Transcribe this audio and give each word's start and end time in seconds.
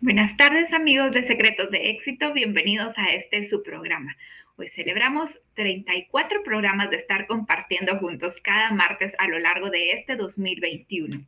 Buenas 0.00 0.36
tardes 0.36 0.72
amigos 0.72 1.10
de 1.10 1.26
Secretos 1.26 1.72
de 1.72 1.90
Éxito, 1.90 2.32
bienvenidos 2.32 2.96
a 2.96 3.08
este 3.08 3.48
su 3.48 3.64
programa. 3.64 4.16
Hoy 4.56 4.68
celebramos 4.68 5.40
34 5.54 6.44
programas 6.44 6.90
de 6.90 6.98
estar 6.98 7.26
compartiendo 7.26 7.98
juntos 7.98 8.32
cada 8.44 8.70
martes 8.70 9.12
a 9.18 9.26
lo 9.26 9.40
largo 9.40 9.70
de 9.70 9.90
este 9.90 10.14
2021. 10.14 11.26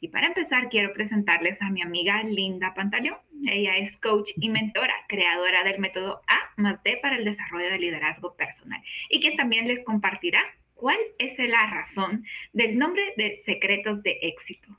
Y 0.00 0.08
para 0.08 0.28
empezar, 0.28 0.70
quiero 0.70 0.94
presentarles 0.94 1.60
a 1.60 1.68
mi 1.68 1.82
amiga 1.82 2.22
Linda 2.22 2.72
Pantaleón. 2.72 3.18
Ella 3.46 3.76
es 3.76 3.94
coach 3.98 4.30
y 4.36 4.48
mentora, 4.48 4.94
creadora 5.08 5.62
del 5.62 5.78
método 5.78 6.22
A 6.26 6.52
más 6.56 6.82
D 6.84 6.98
para 7.02 7.16
el 7.18 7.24
desarrollo 7.26 7.68
del 7.68 7.82
liderazgo 7.82 8.34
personal 8.34 8.80
y 9.10 9.20
que 9.20 9.32
también 9.32 9.68
les 9.68 9.84
compartirá 9.84 10.42
cuál 10.74 10.98
es 11.18 11.38
la 11.38 11.66
razón 11.66 12.24
del 12.54 12.78
nombre 12.78 13.12
de 13.18 13.42
Secretos 13.44 14.02
de 14.02 14.18
Éxito. 14.22 14.74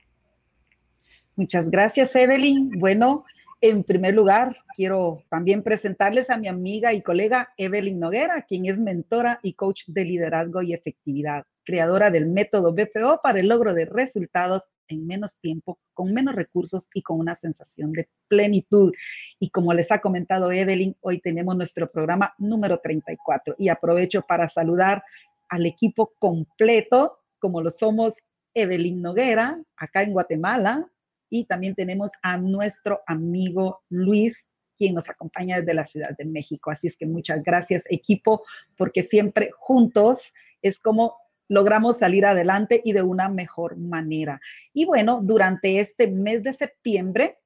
Muchas 1.38 1.70
gracias, 1.70 2.16
Evelyn. 2.16 2.68
Bueno, 2.80 3.24
en 3.60 3.84
primer 3.84 4.12
lugar, 4.12 4.56
quiero 4.74 5.22
también 5.28 5.62
presentarles 5.62 6.30
a 6.30 6.36
mi 6.36 6.48
amiga 6.48 6.92
y 6.92 7.00
colega 7.00 7.54
Evelyn 7.56 8.00
Noguera, 8.00 8.42
quien 8.42 8.66
es 8.66 8.76
mentora 8.76 9.38
y 9.44 9.52
coach 9.52 9.84
de 9.86 10.04
liderazgo 10.04 10.62
y 10.62 10.74
efectividad, 10.74 11.44
creadora 11.62 12.10
del 12.10 12.26
método 12.26 12.72
BPO 12.72 13.20
para 13.22 13.38
el 13.38 13.46
logro 13.46 13.72
de 13.72 13.84
resultados 13.84 14.66
en 14.88 15.06
menos 15.06 15.38
tiempo, 15.38 15.78
con 15.94 16.12
menos 16.12 16.34
recursos 16.34 16.88
y 16.92 17.02
con 17.02 17.20
una 17.20 17.36
sensación 17.36 17.92
de 17.92 18.08
plenitud. 18.26 18.92
Y 19.38 19.50
como 19.50 19.72
les 19.72 19.92
ha 19.92 20.00
comentado 20.00 20.50
Evelyn, 20.50 20.96
hoy 21.02 21.20
tenemos 21.20 21.56
nuestro 21.56 21.88
programa 21.88 22.34
número 22.38 22.80
34 22.80 23.54
y 23.58 23.68
aprovecho 23.68 24.22
para 24.22 24.48
saludar 24.48 25.04
al 25.48 25.66
equipo 25.66 26.14
completo, 26.18 27.20
como 27.38 27.62
lo 27.62 27.70
somos 27.70 28.14
Evelyn 28.54 29.00
Noguera, 29.00 29.62
acá 29.76 30.02
en 30.02 30.14
Guatemala, 30.14 30.90
y 31.30 31.44
también 31.44 31.74
tenemos 31.74 32.10
a 32.22 32.36
nuestro 32.36 33.00
amigo 33.06 33.82
Luis, 33.88 34.44
quien 34.76 34.94
nos 34.94 35.08
acompaña 35.08 35.60
desde 35.60 35.74
la 35.74 35.84
Ciudad 35.84 36.16
de 36.16 36.24
México. 36.24 36.70
Así 36.70 36.86
es 36.86 36.96
que 36.96 37.06
muchas 37.06 37.42
gracias 37.42 37.84
equipo, 37.88 38.44
porque 38.76 39.02
siempre 39.02 39.50
juntos 39.58 40.32
es 40.62 40.78
como 40.78 41.16
logramos 41.48 41.98
salir 41.98 42.26
adelante 42.26 42.80
y 42.84 42.92
de 42.92 43.02
una 43.02 43.28
mejor 43.28 43.76
manera. 43.76 44.40
Y 44.72 44.84
bueno, 44.84 45.20
durante 45.22 45.80
este 45.80 46.06
mes 46.06 46.42
de 46.42 46.52
septiembre 46.52 47.38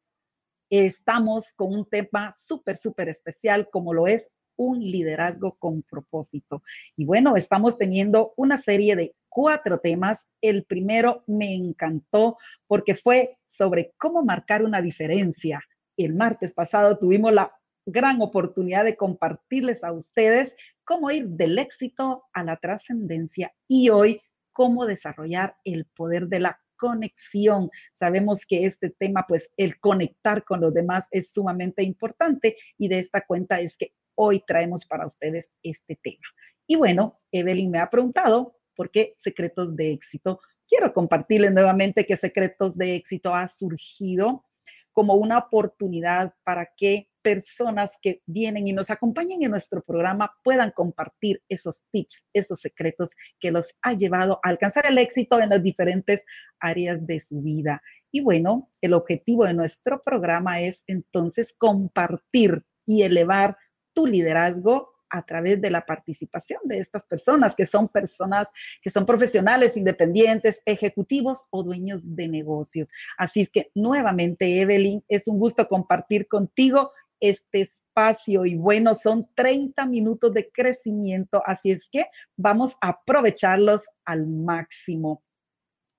estamos 0.69 1.53
con 1.53 1.73
un 1.73 1.87
tema 1.89 2.33
súper, 2.35 2.77
súper 2.77 3.09
especial 3.09 3.69
como 3.70 3.95
lo 3.95 4.07
es 4.07 4.29
un 4.63 4.81
liderazgo 4.81 5.57
con 5.59 5.83
propósito. 5.83 6.63
Y 6.97 7.05
bueno, 7.05 7.37
estamos 7.37 7.79
teniendo 7.79 8.33
una 8.37 8.59
serie 8.59 8.97
de 8.97 9.15
cuatro 9.29 9.79
temas. 9.79 10.27
El 10.41 10.65
primero 10.65 11.25
me 11.27 11.55
encantó 11.55 12.39
porque 12.67 12.95
fue 12.95 13.39
sobre 13.47 13.93
cómo 13.99 14.25
marcar 14.25 14.65
una 14.65 14.81
diferencia. 14.81 15.63
El 15.97 16.15
martes 16.15 16.55
pasado 16.55 16.99
tuvimos 16.99 17.33
la 17.33 17.53
gran 17.85 18.21
oportunidad 18.23 18.85
de 18.85 18.97
compartirles 18.97 19.83
a 19.83 19.93
ustedes 19.93 20.55
cómo 20.85 21.11
ir 21.11 21.29
del 21.29 21.59
éxito 21.59 22.25
a 22.33 22.45
la 22.45 22.57
trascendencia 22.57 23.53
y 23.69 23.89
hoy 23.89 24.21
cómo 24.53 24.87
desarrollar 24.87 25.57
el 25.65 25.87
poder 25.87 26.29
de 26.29 26.41
la 26.41 26.61
conexión. 26.77 27.71
Sabemos 27.99 28.45
que 28.47 28.67
este 28.67 28.91
tema, 28.91 29.25
pues 29.29 29.49
el 29.57 29.79
conectar 29.79 30.45
con 30.45 30.61
los 30.61 30.75
demás 30.75 31.07
es 31.13 31.33
sumamente 31.33 31.83
importante 31.83 32.57
y 32.77 32.89
de 32.89 32.99
esta 32.99 33.25
cuenta 33.25 33.61
es 33.61 33.77
que 33.77 33.93
hoy 34.15 34.43
traemos 34.47 34.85
para 34.85 35.07
ustedes 35.07 35.49
este 35.63 35.99
tema. 36.03 36.27
Y 36.67 36.77
bueno, 36.77 37.17
Evelyn 37.33 37.71
me 37.71 37.79
ha 37.79 37.91
preguntado 37.91 38.57
por 38.75 38.91
qué 38.91 39.15
secretos 39.19 39.77
de 39.77 39.93
éxito. 39.93 40.41
Quiero 40.69 40.93
compartirles 40.93 41.53
nuevamente 41.53 42.07
que 42.07 42.17
secretos 42.17 42.77
de 42.77 42.95
éxito 42.95 43.35
ha 43.35 43.49
surgido 43.49 44.45
como 44.93 45.15
una 45.15 45.39
oportunidad 45.39 46.35
para 46.45 46.71
que 46.77 47.09
personas 47.23 47.99
que 48.03 48.21
vienen 48.27 48.67
y 48.67 48.73
nos 48.73 48.91
acompañen 48.91 49.43
en 49.43 49.51
nuestro 49.53 49.83
programa 49.83 50.33
puedan 50.43 50.73
compartir 50.73 51.41
esos 51.49 51.83
tips, 51.93 52.23
esos 52.33 52.61
secretos 52.61 53.11
que 53.41 53.53
los 53.53 53.70
ha 53.83 53.95
llevado 53.95 54.41
a 54.42 54.48
alcanzar 54.48 54.86
el 54.86 54.98
éxito 54.98 55.41
en 55.41 55.51
las 55.51 55.63
diferentes 55.63 56.25
áreas 56.61 57.07
de 57.07 57.20
su 57.20 57.41
vida. 57.41 57.81
Y 58.11 58.20
bueno, 58.20 58.70
el 58.81 58.92
objetivo 58.92 59.45
de 59.45 59.55
nuestro 59.55 60.03
programa 60.03 60.61
es 60.61 60.83
entonces 60.86 61.55
compartir 61.57 62.65
y 62.85 63.03
elevar 63.03 63.57
tu 63.92 64.07
liderazgo 64.07 64.92
a 65.13 65.23
través 65.25 65.61
de 65.61 65.70
la 65.70 65.85
participación 65.85 66.61
de 66.64 66.79
estas 66.79 67.07
personas, 67.07 67.55
que 67.55 67.67
son 67.67 67.89
personas 67.89 68.48
que 68.80 68.91
son 68.91 69.05
profesionales, 69.07 69.77
independientes, 69.77 70.63
ejecutivos 70.64 71.45
o 71.51 71.63
dueños 71.63 72.01
de 72.03 72.29
negocios. 72.29 72.89
Así 73.19 73.42
es 73.42 73.51
que 73.51 73.70
nuevamente, 73.75 74.61
Evelyn, 74.61 75.05
es 75.08 75.29
un 75.29 75.39
gusto 75.39 75.69
compartir 75.69 76.27
contigo 76.27 76.92
este 77.20 77.61
espacio 77.63 78.47
y 78.47 78.57
bueno, 78.57 78.95
son 78.95 79.29
30 79.35 79.85
minutos 79.86 80.33
de 80.33 80.51
crecimiento, 80.51 81.42
así 81.45 81.70
es 81.70 81.86
que 81.91 82.07
vamos 82.36 82.74
a 82.80 82.89
aprovecharlos 82.89 83.85
al 84.07 84.27
máximo. 84.27 85.23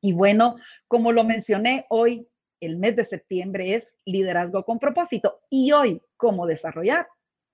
Y 0.02 0.12
bueno, 0.12 0.56
como 0.88 1.12
lo 1.12 1.24
mencioné 1.24 1.86
hoy, 1.90 2.28
el 2.60 2.78
mes 2.78 2.96
de 2.96 3.06
septiembre 3.06 3.75
es 3.75 3.94
liderazgo 4.06 4.66
con 4.66 4.80
propósito 4.80 5.42
y 5.50 5.72
hoy, 5.72 6.02
cómo 6.18 6.48
desarrollar 6.48 7.08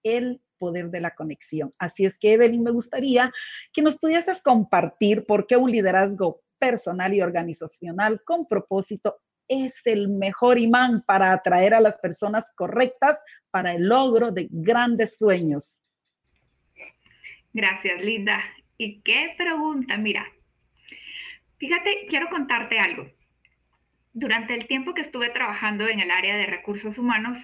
el 0.03 0.41
poder 0.57 0.89
de 0.89 1.01
la 1.01 1.15
conexión. 1.15 1.71
Así 1.79 2.05
es 2.05 2.17
que, 2.17 2.33
Evelyn, 2.33 2.63
me 2.63 2.71
gustaría 2.71 3.31
que 3.73 3.81
nos 3.81 3.97
pudieses 3.97 4.41
compartir 4.41 5.25
por 5.25 5.47
qué 5.47 5.57
un 5.57 5.71
liderazgo 5.71 6.41
personal 6.59 7.13
y 7.13 7.21
organizacional 7.21 8.21
con 8.23 8.47
propósito 8.47 9.17
es 9.47 9.81
el 9.85 10.09
mejor 10.09 10.59
imán 10.59 11.03
para 11.07 11.33
atraer 11.33 11.73
a 11.73 11.81
las 11.81 11.97
personas 11.97 12.45
correctas 12.55 13.17
para 13.49 13.73
el 13.73 13.87
logro 13.87 14.31
de 14.31 14.47
grandes 14.51 15.17
sueños. 15.17 15.79
Gracias, 17.51 18.03
Linda. 18.03 18.39
¿Y 18.77 19.01
qué 19.01 19.33
pregunta? 19.37 19.97
Mira, 19.97 20.25
fíjate, 21.57 22.05
quiero 22.07 22.29
contarte 22.29 22.79
algo. 22.79 23.07
Durante 24.13 24.53
el 24.53 24.67
tiempo 24.67 24.93
que 24.93 25.01
estuve 25.01 25.29
trabajando 25.29 25.87
en 25.87 25.99
el 25.99 26.11
área 26.11 26.37
de 26.37 26.45
recursos 26.45 26.97
humanos, 26.97 27.39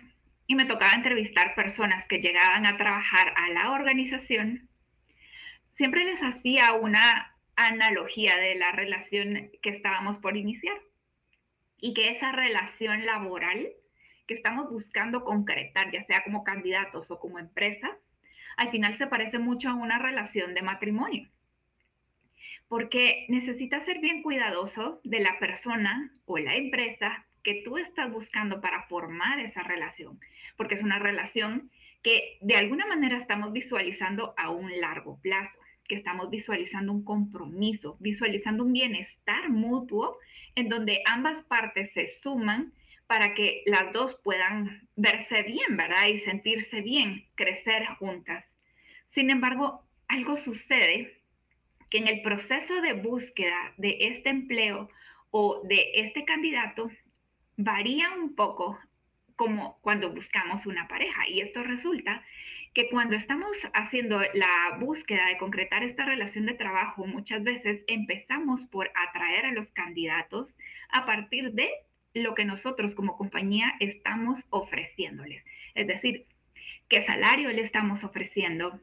y 0.48 0.56
me 0.56 0.66
tocaba 0.66 0.94
entrevistar 0.94 1.56
personas 1.56 2.06
que 2.08 2.20
llegaban 2.20 2.66
a 2.66 2.78
trabajar 2.78 3.34
a 3.36 3.50
la 3.50 3.72
organización, 3.72 4.70
siempre 5.74 6.06
les 6.06 6.22
hacía 6.22 6.74
una 6.74 7.36
analogía 7.56 8.38
de 8.38 8.56
la 8.56 8.72
relación 8.72 9.50
que 9.62 9.70
estábamos 9.70 10.18
por 10.18 10.38
iniciar 10.38 10.78
y 11.78 11.94
que 11.94 12.10
esa 12.10 12.32
relación 12.32 13.06
laboral 13.06 13.70
que 14.28 14.34
estamos 14.34 14.70
buscando 14.70 15.24
concretar, 15.24 15.92
ya 15.92 16.04
sea 16.06 16.24
como 16.24 16.44
candidatos 16.44 17.12
o 17.12 17.20
como 17.20 17.40
empresa, 17.40 17.98
al 18.58 18.72
final 18.72 18.98
se 18.98 19.08
parece 19.08 19.40
mucho 19.40 19.70
a 19.70 19.76
una 19.76 20.00
relación 20.00 20.54
de 20.54 20.62
matrimonio. 20.62 21.30
Porque 22.68 23.26
necesitas 23.30 23.86
ser 23.86 24.00
bien 24.00 24.24
cuidadoso 24.24 25.00
de 25.04 25.20
la 25.20 25.38
persona 25.40 26.12
o 26.26 26.38
la 26.38 26.56
empresa 26.56 27.26
que 27.46 27.62
tú 27.64 27.78
estás 27.78 28.12
buscando 28.12 28.60
para 28.60 28.88
formar 28.88 29.40
esa 29.40 29.62
relación, 29.62 30.20
porque 30.58 30.74
es 30.74 30.82
una 30.82 30.98
relación 30.98 31.70
que 32.02 32.40
de 32.42 32.56
alguna 32.56 32.88
manera 32.88 33.20
estamos 33.20 33.54
visualizando 33.54 34.34
a 34.36 34.50
un 34.50 34.80
largo 34.82 35.20
plazo, 35.22 35.58
que 35.88 35.96
estamos 35.96 36.32
visualizando 36.32 36.92
un 36.92 37.06
compromiso, 37.06 37.98
visualizando 38.00 38.64
un 38.64 38.74
bienestar 38.74 39.50
mutuo 39.50 40.18
en 40.56 40.70
donde 40.70 41.04
ambas 41.06 41.44
partes 41.44 41.94
se 41.94 42.20
suman 42.24 42.74
para 43.06 43.36
que 43.36 43.62
las 43.68 43.94
dos 43.94 44.20
puedan 44.24 44.90
verse 44.96 45.44
bien, 45.44 45.78
¿verdad? 45.78 46.08
Y 46.08 46.22
sentirse 46.22 46.82
bien, 46.82 47.26
crecer 47.36 47.86
juntas. 48.00 48.44
Sin 49.12 49.30
embargo, 49.30 49.84
algo 50.08 50.38
sucede 50.38 51.22
que 51.92 52.00
en 52.00 52.08
el 52.08 52.24
proceso 52.24 52.82
de 52.82 52.94
búsqueda 52.94 53.74
de 53.78 53.98
este 54.00 54.30
empleo 54.30 54.90
o 55.30 55.62
de 55.64 55.92
este 55.94 56.26
candidato, 56.26 56.90
varía 57.58 58.12
un 58.14 58.36
poco 58.36 58.80
como 59.36 59.80
cuando 59.82 60.12
buscamos 60.14 60.66
una 60.66 60.88
pareja. 60.88 61.28
Y 61.28 61.42
esto 61.42 61.64
resulta 61.64 62.24
que 62.74 62.90
cuando 62.90 63.16
estamos 63.16 63.58
haciendo 63.74 64.22
la 64.34 64.78
búsqueda 64.80 65.28
de 65.28 65.38
concretar 65.38 65.84
esta 65.84 66.06
relación 66.06 66.46
de 66.46 66.54
trabajo, 66.54 67.06
muchas 67.06 67.44
veces 67.44 67.84
empezamos 67.88 68.66
por 68.66 68.92
atraer 68.96 69.46
a 69.46 69.54
los 69.54 69.68
candidatos 69.70 70.56
a 70.90 71.06
partir 71.06 71.54
de 71.54 71.70
lo 72.14 72.34
que 72.34 72.46
nosotros 72.46 72.96
como 72.96 73.18
compañía 73.18 73.76
estamos 73.80 74.40
ofreciéndoles. 74.50 75.44
Es 75.74 75.88
decir, 75.88 76.26
qué 76.90 77.06
salario 77.06 77.50
le 77.52 77.62
estamos 77.62 78.04
ofreciendo, 78.04 78.82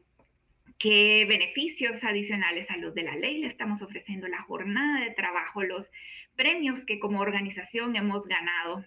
qué 0.79 1.25
beneficios 1.27 2.03
adicionales 2.03 2.69
a 2.69 2.77
los 2.77 2.93
de 2.95 3.03
la 3.03 3.15
ley 3.15 3.39
le 3.39 3.47
estamos 3.47 3.81
ofreciendo, 3.81 4.27
la 4.27 4.41
jornada 4.41 5.03
de 5.03 5.11
trabajo, 5.11 5.63
los 5.63 5.89
premios 6.35 6.85
que 6.85 6.99
como 6.99 7.21
organización 7.21 7.95
hemos 7.95 8.27
ganado 8.27 8.83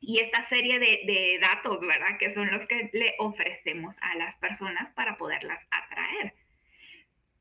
y 0.00 0.18
esta 0.18 0.46
serie 0.48 0.78
de, 0.78 1.38
datos, 1.40 1.80
¿verdad? 1.80 2.18
Que 2.18 2.34
son 2.34 2.50
los 2.50 2.66
que 2.66 2.90
le 2.92 3.14
ofrecemos 3.18 3.96
a 4.00 4.14
las 4.16 4.34
personas 4.36 4.90
para 4.90 5.16
poderlas 5.16 5.60
atraer. 5.70 6.34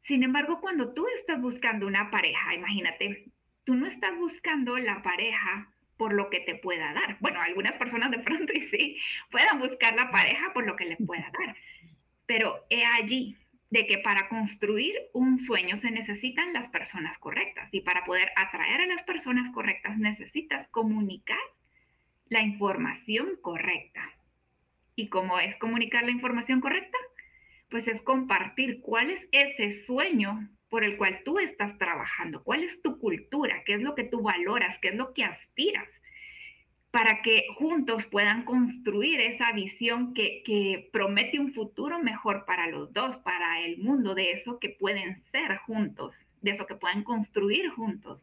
Sin 0.03 0.23
embargo, 0.23 0.61
cuando 0.61 0.93
tú 0.93 1.05
estás 1.17 1.41
buscando 1.41 1.87
una 1.87 2.09
pareja, 2.09 2.53
imagínate, 2.53 3.25
tú 3.65 3.75
no 3.75 3.85
estás 3.85 4.15
buscando 4.15 4.77
la 4.77 5.01
pareja 5.01 5.73
por 5.97 6.13
lo 6.13 6.29
que 6.29 6.39
te 6.41 6.55
pueda 6.55 6.93
dar. 6.93 7.17
Bueno, 7.19 7.41
algunas 7.41 7.73
personas 7.73 8.11
de 8.11 8.19
pronto 8.19 8.53
y 8.55 8.67
sí 8.69 8.97
puedan 9.29 9.59
buscar 9.59 9.95
la 9.95 10.11
pareja 10.11 10.53
por 10.53 10.65
lo 10.65 10.75
que 10.75 10.85
le 10.85 10.97
pueda 10.97 11.29
dar, 11.37 11.55
pero 12.25 12.65
he 12.69 12.85
allí 12.85 13.35
de 13.73 13.87
que 13.87 13.97
para 13.97 14.29
construir 14.29 14.93
un 15.13 15.39
sueño 15.39 15.77
se 15.77 15.89
necesitan 15.89 16.53
las 16.53 16.69
personas 16.69 17.17
correctas 17.17 17.69
y 17.71 17.81
para 17.81 18.05
poder 18.05 18.31
atraer 18.35 18.81
a 18.81 18.85
las 18.85 19.01
personas 19.01 19.49
correctas 19.49 19.97
necesitas 19.97 20.67
comunicar 20.67 21.39
la 22.29 22.41
información 22.41 23.29
correcta. 23.41 24.11
¿Y 24.95 25.07
cómo 25.07 25.39
es 25.39 25.55
comunicar 25.55 26.03
la 26.03 26.11
información 26.11 26.61
correcta? 26.61 26.99
Pues 27.71 27.87
es 27.87 27.99
compartir 28.03 28.79
cuál 28.81 29.09
es 29.09 29.27
ese 29.31 29.71
sueño 29.71 30.47
por 30.69 30.83
el 30.83 30.95
cual 30.95 31.21
tú 31.25 31.39
estás 31.39 31.75
trabajando, 31.79 32.43
cuál 32.43 32.63
es 32.63 32.79
tu 32.83 32.99
cultura, 32.99 33.63
qué 33.65 33.73
es 33.73 33.81
lo 33.81 33.95
que 33.95 34.03
tú 34.03 34.21
valoras, 34.21 34.77
qué 34.83 34.89
es 34.89 34.95
lo 34.95 35.15
que 35.15 35.23
aspiras 35.23 35.89
para 36.93 37.23
que 37.23 37.47
juntos 37.55 38.05
puedan 38.05 38.45
construir 38.45 39.19
esa 39.19 39.51
visión 39.51 40.13
que, 40.13 40.89
promete 40.93 41.39
un 41.39 41.51
futuro 41.51 41.97
mejor 41.97 42.45
para 42.45 42.67
los 42.67 42.93
dos, 42.93 43.17
para 43.17 43.61
el 43.61 43.79
mundo, 43.79 44.13
de 44.13 44.29
eso 44.29 44.59
que 44.59 44.69
pueden 44.69 45.19
ser 45.31 45.57
juntos, 45.57 46.15
de 46.43 46.51
eso 46.51 46.67
que 46.67 46.75
pueden 46.75 47.03
construir 47.03 47.67
juntos. 47.69 48.21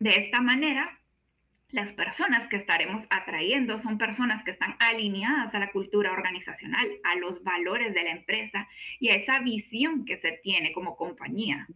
De 0.00 0.10
esta 0.16 0.40
manera, 0.40 0.98
las 1.70 1.92
personas 1.92 2.48
que 2.48 2.56
estaremos 2.56 3.04
atrayendo 3.08 3.78
son 3.78 3.98
personas 3.98 4.42
que 4.42 4.50
están 4.50 4.74
alineadas 4.80 5.54
a 5.54 5.60
la 5.60 5.70
cultura 5.70 6.10
organizacional, 6.10 6.88
a 7.04 7.14
los 7.14 7.44
valores 7.44 7.94
de 7.94 8.02
la 8.02 8.10
empresa 8.10 8.66
y 8.98 9.10
a 9.10 9.14
esa 9.14 9.38
visión 9.38 10.04
que 10.04 10.16
se 10.16 10.32
tiene 10.42 10.72
como 10.72 10.96
compañía, 10.96 11.68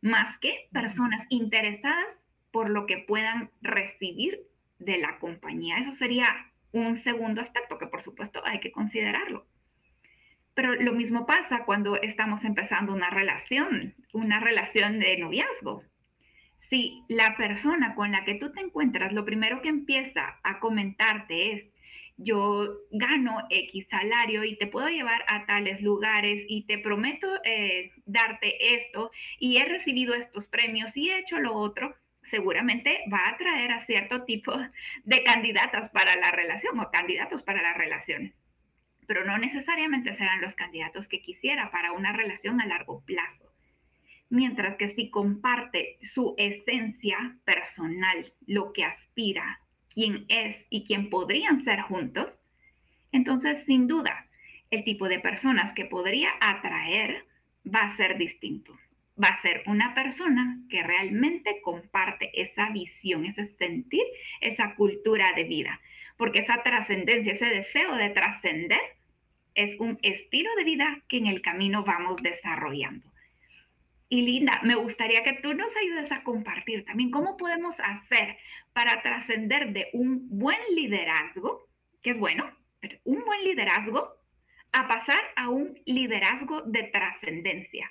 más 0.00 0.38
que 0.38 0.70
personas 0.72 1.26
interesadas 1.28 2.06
por 2.50 2.70
lo 2.70 2.86
que 2.86 2.96
puedan 2.96 3.50
recibir 3.60 4.50
de 4.84 4.98
la 4.98 5.18
compañía. 5.18 5.78
Eso 5.78 5.92
sería 5.92 6.26
un 6.72 6.96
segundo 6.96 7.40
aspecto 7.40 7.78
que 7.78 7.86
por 7.86 8.02
supuesto 8.02 8.42
hay 8.44 8.60
que 8.60 8.72
considerarlo. 8.72 9.46
Pero 10.54 10.74
lo 10.74 10.92
mismo 10.92 11.26
pasa 11.26 11.64
cuando 11.64 11.96
estamos 11.96 12.44
empezando 12.44 12.92
una 12.92 13.10
relación, 13.10 13.94
una 14.12 14.40
relación 14.40 14.98
de 14.98 15.16
noviazgo. 15.16 15.82
Si 16.68 17.02
la 17.08 17.36
persona 17.36 17.94
con 17.94 18.12
la 18.12 18.24
que 18.24 18.34
tú 18.34 18.52
te 18.52 18.60
encuentras, 18.60 19.12
lo 19.12 19.24
primero 19.24 19.62
que 19.62 19.68
empieza 19.68 20.38
a 20.42 20.58
comentarte 20.58 21.52
es, 21.52 21.64
yo 22.18 22.78
gano 22.90 23.46
X 23.50 23.86
salario 23.90 24.44
y 24.44 24.56
te 24.56 24.66
puedo 24.66 24.88
llevar 24.88 25.24
a 25.28 25.46
tales 25.46 25.80
lugares 25.80 26.44
y 26.46 26.64
te 26.64 26.78
prometo 26.78 27.26
eh, 27.44 27.90
darte 28.04 28.74
esto 28.74 29.10
y 29.38 29.56
he 29.56 29.64
recibido 29.64 30.14
estos 30.14 30.46
premios 30.46 30.96
y 30.96 31.10
he 31.10 31.18
hecho 31.18 31.38
lo 31.38 31.54
otro, 31.54 31.96
seguramente 32.32 33.00
va 33.12 33.18
a 33.18 33.30
atraer 33.32 33.72
a 33.72 33.84
cierto 33.84 34.24
tipo 34.24 34.54
de 35.04 35.22
candidatas 35.22 35.90
para 35.90 36.16
la 36.16 36.30
relación 36.30 36.80
o 36.80 36.90
candidatos 36.90 37.42
para 37.42 37.60
la 37.60 37.74
relación, 37.74 38.32
pero 39.06 39.26
no 39.26 39.36
necesariamente 39.36 40.16
serán 40.16 40.40
los 40.40 40.54
candidatos 40.54 41.06
que 41.06 41.20
quisiera 41.20 41.70
para 41.70 41.92
una 41.92 42.12
relación 42.12 42.58
a 42.62 42.66
largo 42.66 43.02
plazo. 43.04 43.52
Mientras 44.30 44.76
que 44.76 44.94
si 44.94 45.10
comparte 45.10 45.98
su 46.00 46.34
esencia 46.38 47.36
personal, 47.44 48.32
lo 48.46 48.72
que 48.72 48.84
aspira, 48.84 49.60
quién 49.90 50.24
es 50.28 50.56
y 50.70 50.84
quién 50.84 51.10
podrían 51.10 51.62
ser 51.64 51.82
juntos, 51.82 52.32
entonces 53.12 53.62
sin 53.66 53.86
duda 53.86 54.26
el 54.70 54.84
tipo 54.84 55.06
de 55.06 55.18
personas 55.18 55.74
que 55.74 55.84
podría 55.84 56.30
atraer 56.40 57.26
va 57.62 57.80
a 57.80 57.96
ser 57.98 58.16
distinto 58.16 58.74
va 59.22 59.28
a 59.28 59.42
ser 59.42 59.62
una 59.66 59.94
persona 59.94 60.58
que 60.70 60.82
realmente 60.82 61.60
comparte 61.62 62.30
esa 62.34 62.70
visión, 62.70 63.24
ese 63.26 63.46
sentir, 63.56 64.02
esa 64.40 64.74
cultura 64.74 65.32
de 65.34 65.44
vida. 65.44 65.80
Porque 66.16 66.40
esa 66.40 66.62
trascendencia, 66.62 67.32
ese 67.32 67.46
deseo 67.46 67.96
de 67.96 68.10
trascender, 68.10 68.80
es 69.54 69.78
un 69.78 69.98
estilo 70.02 70.50
de 70.56 70.64
vida 70.64 71.02
que 71.08 71.18
en 71.18 71.26
el 71.26 71.42
camino 71.42 71.84
vamos 71.84 72.22
desarrollando. 72.22 73.06
Y 74.08 74.22
Linda, 74.22 74.60
me 74.62 74.74
gustaría 74.74 75.22
que 75.24 75.34
tú 75.34 75.54
nos 75.54 75.74
ayudes 75.76 76.12
a 76.12 76.22
compartir 76.22 76.84
también 76.84 77.10
cómo 77.10 77.36
podemos 77.36 77.74
hacer 77.80 78.36
para 78.72 79.02
trascender 79.02 79.72
de 79.72 79.88
un 79.94 80.28
buen 80.38 80.58
liderazgo, 80.74 81.66
que 82.02 82.10
es 82.10 82.18
bueno, 82.18 82.50
pero 82.80 82.98
un 83.04 83.24
buen 83.24 83.42
liderazgo, 83.44 84.14
a 84.72 84.88
pasar 84.88 85.22
a 85.36 85.48
un 85.48 85.78
liderazgo 85.84 86.62
de 86.62 86.84
trascendencia 86.84 87.90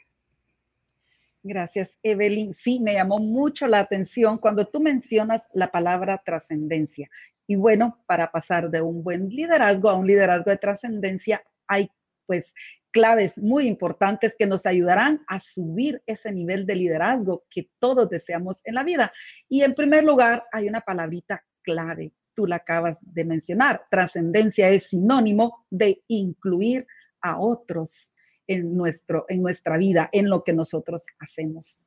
Gracias, 1.43 1.97
Evelyn. 2.03 2.55
Sí, 2.63 2.79
me 2.79 2.93
llamó 2.93 3.17
mucho 3.17 3.67
la 3.67 3.79
atención 3.79 4.38
cuando 4.38 4.67
tú 4.67 4.79
mencionas 4.79 5.41
la 5.53 5.71
palabra 5.71 6.21
trascendencia. 6.23 7.09
Y 7.47 7.55
bueno, 7.55 8.03
para 8.05 8.31
pasar 8.31 8.69
de 8.69 8.81
un 8.81 9.03
buen 9.03 9.29
liderazgo 9.29 9.89
a 9.89 9.95
un 9.95 10.05
liderazgo 10.05 10.51
de 10.51 10.57
trascendencia, 10.57 11.41
hay 11.67 11.89
pues 12.27 12.53
claves 12.91 13.38
muy 13.38 13.67
importantes 13.67 14.35
que 14.38 14.45
nos 14.45 14.65
ayudarán 14.65 15.23
a 15.27 15.39
subir 15.39 16.03
ese 16.05 16.31
nivel 16.31 16.65
de 16.65 16.75
liderazgo 16.75 17.43
que 17.49 17.69
todos 17.79 18.09
deseamos 18.09 18.61
en 18.65 18.75
la 18.75 18.83
vida. 18.83 19.11
Y 19.49 19.63
en 19.63 19.73
primer 19.73 20.03
lugar, 20.03 20.45
hay 20.51 20.69
una 20.69 20.81
palabrita 20.81 21.43
clave. 21.63 22.13
Tú 22.35 22.45
la 22.45 22.57
acabas 22.57 22.99
de 23.01 23.25
mencionar. 23.25 23.81
Trascendencia 23.89 24.69
es 24.69 24.88
sinónimo 24.88 25.65
de 25.69 26.03
incluir 26.07 26.85
a 27.21 27.39
otros 27.39 28.13
en, 28.51 28.75
nuestro, 28.75 29.25
en 29.30 29.42
nuestra 29.42 29.77
vida, 29.77 30.09
en 30.12 30.30
lo 30.30 30.44
que 30.44 30.53
nosotros 30.53 31.06
hacemos. 31.19 31.77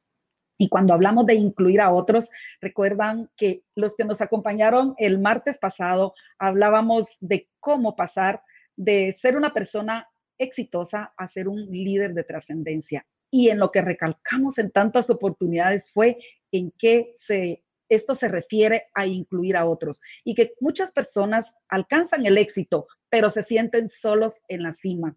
Y 0.56 0.68
cuando 0.68 0.94
hablamos 0.94 1.26
de 1.26 1.34
incluir 1.34 1.80
a 1.80 1.92
otros, 1.92 2.30
recuerdan 2.60 3.30
que 3.36 3.64
los 3.74 3.96
que 3.96 4.04
nos 4.04 4.20
acompañaron 4.20 4.94
el 4.98 5.18
martes 5.18 5.58
pasado 5.58 6.14
hablábamos 6.38 7.08
de 7.20 7.48
cómo 7.60 7.96
pasar 7.96 8.42
de 8.76 9.16
ser 9.20 9.36
una 9.36 9.52
persona 9.52 10.08
exitosa 10.38 11.12
a 11.16 11.28
ser 11.28 11.48
un 11.48 11.66
líder 11.66 12.14
de 12.14 12.24
trascendencia. 12.24 13.06
Y 13.30 13.48
en 13.48 13.58
lo 13.58 13.70
que 13.70 13.82
recalcamos 13.82 14.58
en 14.58 14.70
tantas 14.70 15.10
oportunidades 15.10 15.90
fue 15.92 16.18
en 16.52 16.72
que 16.78 17.12
se, 17.16 17.64
esto 17.88 18.14
se 18.14 18.28
refiere 18.28 18.84
a 18.94 19.06
incluir 19.06 19.56
a 19.56 19.66
otros 19.66 20.00
y 20.24 20.34
que 20.34 20.54
muchas 20.60 20.92
personas 20.92 21.52
alcanzan 21.68 22.26
el 22.26 22.38
éxito, 22.38 22.86
pero 23.10 23.30
se 23.30 23.42
sienten 23.42 23.88
solos 23.88 24.34
en 24.48 24.62
la 24.62 24.72
cima. 24.72 25.16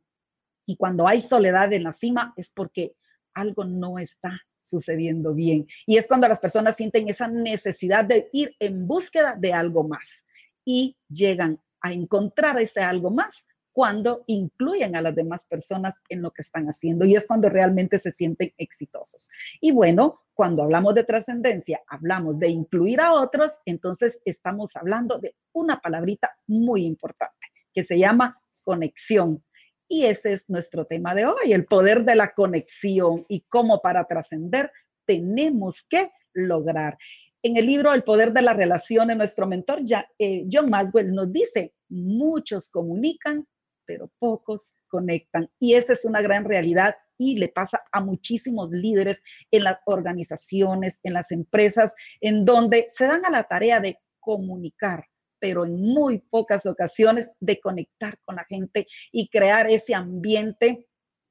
Y 0.68 0.76
cuando 0.76 1.08
hay 1.08 1.22
soledad 1.22 1.74
en 1.74 1.84
la 1.84 1.94
cima 1.94 2.34
es 2.38 2.52
porque 2.52 2.94
algo 3.34 3.64
no 3.64 3.98
está 3.98 4.40
sucediendo 4.62 5.34
bien. 5.34 5.66
Y 5.88 5.98
es 5.98 6.06
cuando 6.08 6.28
las 6.28 6.40
personas 6.40 6.76
sienten 6.76 7.10
esa 7.10 7.28
necesidad 7.28 8.06
de 8.06 8.30
ir 8.34 8.56
en 8.60 8.86
búsqueda 8.86 9.36
de 9.36 9.54
algo 9.54 9.88
más 9.88 10.24
y 10.64 10.96
llegan 11.10 11.60
a 11.82 11.94
encontrar 11.94 12.60
ese 12.60 12.82
algo 12.82 13.10
más 13.10 13.46
cuando 13.72 14.24
incluyen 14.26 14.96
a 14.96 15.02
las 15.02 15.14
demás 15.14 15.46
personas 15.46 16.02
en 16.10 16.24
lo 16.24 16.32
que 16.32 16.42
están 16.42 16.66
haciendo 16.66 17.06
y 17.06 17.16
es 17.16 17.28
cuando 17.28 17.48
realmente 17.48 18.00
se 18.00 18.12
sienten 18.12 18.52
exitosos. 18.58 19.30
Y 19.62 19.72
bueno, 19.72 20.22
cuando 20.34 20.64
hablamos 20.64 20.96
de 20.96 21.04
trascendencia, 21.04 21.82
hablamos 21.88 22.40
de 22.40 22.50
incluir 22.50 23.00
a 23.00 23.14
otros, 23.14 23.60
entonces 23.66 24.20
estamos 24.26 24.76
hablando 24.76 25.20
de 25.20 25.36
una 25.54 25.80
palabrita 25.80 26.36
muy 26.48 26.86
importante 26.86 27.48
que 27.72 27.84
se 27.84 28.00
llama 28.00 28.42
conexión. 28.64 29.44
Y 29.88 30.06
ese 30.06 30.34
es 30.34 30.50
nuestro 30.50 30.86
tema 30.86 31.16
de 31.16 31.26
hoy, 31.26 31.54
el 31.54 31.66
poder 31.66 32.04
de 32.04 32.16
la 32.16 32.34
conexión 32.34 33.26
y 33.30 33.42
cómo 33.42 33.82
para 33.82 34.06
trascender 34.06 34.72
tenemos 35.06 35.86
que 35.90 36.12
lograr. 36.34 36.98
En 37.42 37.56
el 37.56 37.66
libro 37.66 37.94
El 37.94 38.04
poder 38.04 38.34
de 38.34 38.42
la 38.42 38.54
relación, 38.54 39.08
nuestro 39.18 39.48
mentor 39.48 39.80
eh, 40.20 40.46
John 40.52 40.70
Maxwell 40.70 41.14
nos 41.14 41.32
dice, 41.32 41.74
muchos 41.88 42.70
comunican, 42.70 43.48
pero 43.86 44.12
pocos 44.20 44.70
conectan. 44.88 45.50
Y 45.60 45.76
esa 45.76 45.94
es 45.94 46.04
una 46.04 46.22
gran 46.22 46.46
realidad 46.46 46.96
y 47.18 47.38
le 47.38 47.50
pasa 47.50 47.84
a 47.92 48.02
muchísimos 48.02 48.70
líderes 48.72 49.22
en 49.52 49.64
las 49.64 49.80
organizaciones, 49.86 51.00
en 51.04 51.14
las 51.14 51.32
empresas, 51.32 51.94
en 52.22 52.46
donde 52.46 52.88
se 52.90 53.06
dan 53.06 53.26
a 53.26 53.30
la 53.30 53.44
tarea 53.44 53.80
de 53.80 54.00
comunicar, 54.20 55.06
pero 55.40 55.66
en 55.66 55.82
muy 55.82 56.20
pocas 56.20 56.66
ocasiones 56.66 57.30
de 57.40 57.60
conectar 57.60 58.18
con 58.26 58.36
la 58.36 58.46
gente 58.46 58.88
y 59.12 59.30
crear 59.30 59.70
ese 59.70 59.94
ambiente 59.96 60.88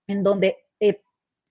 en 0.06 0.22
donde 0.22 0.56
eh, 0.80 1.00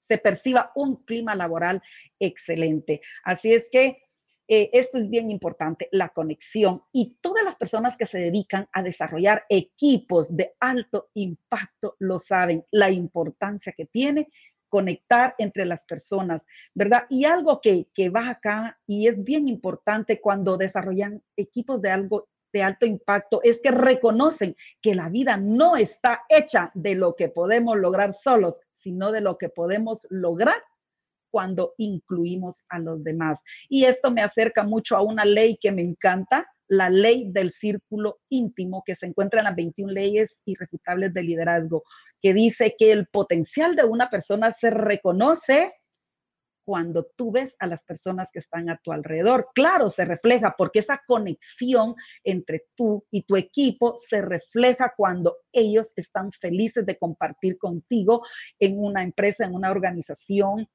se 0.07 0.17
perciba 0.17 0.71
un 0.75 1.03
clima 1.03 1.35
laboral 1.35 1.81
excelente. 2.19 3.01
Así 3.23 3.53
es 3.53 3.67
que 3.71 4.03
eh, 4.47 4.69
esto 4.73 4.99
es 4.99 5.09
bien 5.09 5.31
importante, 5.31 5.89
la 5.91 6.09
conexión. 6.09 6.83
Y 6.91 7.17
todas 7.21 7.43
las 7.43 7.55
personas 7.55 7.97
que 7.97 8.05
se 8.05 8.19
dedican 8.19 8.67
a 8.73 8.83
desarrollar 8.83 9.45
equipos 9.49 10.35
de 10.35 10.53
alto 10.59 11.09
impacto 11.15 11.95
lo 11.99 12.19
saben, 12.19 12.63
la 12.71 12.91
importancia 12.91 13.73
que 13.75 13.85
tiene 13.85 14.29
conectar 14.69 15.35
entre 15.37 15.65
las 15.65 15.85
personas, 15.85 16.45
¿verdad? 16.73 17.05
Y 17.09 17.23
algo 17.23 17.61
que, 17.61 17.87
que 17.93 18.09
va 18.09 18.29
acá 18.29 18.77
y 18.85 19.07
es 19.07 19.23
bien 19.23 19.47
importante 19.47 20.19
cuando 20.19 20.57
desarrollan 20.57 21.23
equipos 21.37 21.81
de 21.81 21.91
algo 21.91 22.27
de 22.55 22.63
alto 22.63 22.85
impacto 22.85 23.41
es 23.43 23.59
que 23.61 23.69
reconocen 23.69 24.55
que 24.81 24.95
la 24.95 25.09
vida 25.09 25.35
no 25.35 25.75
está 25.75 26.21
hecha 26.29 26.71
de 26.73 26.95
lo 26.95 27.13
que 27.17 27.27
podemos 27.27 27.77
lograr 27.77 28.13
solos, 28.13 28.55
sino 28.71 29.11
de 29.11 29.19
lo 29.19 29.37
que 29.37 29.49
podemos 29.49 30.07
lograr 30.09 30.55
cuando 31.31 31.73
incluimos 31.77 32.63
a 32.69 32.79
los 32.79 33.03
demás. 33.03 33.41
Y 33.67 33.83
esto 33.83 34.09
me 34.09 34.21
acerca 34.21 34.63
mucho 34.63 34.95
a 34.95 35.01
una 35.01 35.25
ley 35.25 35.57
que 35.59 35.73
me 35.73 35.81
encanta, 35.81 36.47
la 36.69 36.89
ley 36.89 37.29
del 37.29 37.51
círculo 37.51 38.19
íntimo 38.29 38.83
que 38.85 38.95
se 38.95 39.07
encuentra 39.07 39.41
en 39.41 39.45
las 39.47 39.55
21 39.57 39.91
leyes 39.91 40.39
irrefutables 40.45 41.13
de 41.13 41.23
liderazgo, 41.23 41.83
que 42.21 42.33
dice 42.33 42.77
que 42.79 42.93
el 42.93 43.07
potencial 43.07 43.75
de 43.75 43.83
una 43.83 44.09
persona 44.09 44.53
se 44.53 44.69
reconoce 44.69 45.73
cuando 46.65 47.05
tú 47.15 47.31
ves 47.31 47.55
a 47.59 47.67
las 47.67 47.83
personas 47.83 48.29
que 48.31 48.39
están 48.39 48.69
a 48.69 48.77
tu 48.77 48.91
alrededor. 48.91 49.49
Claro, 49.53 49.89
se 49.89 50.03
refleja 50.03 50.55
porque 50.57 50.79
esa 50.79 51.01
conexión 51.05 51.95
entre 52.23 52.65
tú 52.75 53.05
y 53.11 53.23
tu 53.23 53.37
equipo 53.37 53.95
se 53.97 54.21
refleja 54.21 54.93
cuando 54.97 55.37
ellos 55.51 55.93
están 55.95 56.31
felices 56.31 56.85
de 56.85 56.97
compartir 56.97 57.57
contigo 57.57 58.23
en 58.59 58.79
una 58.79 59.03
empresa, 59.03 59.45
en 59.45 59.53
una 59.53 59.71
organización, 59.71 60.67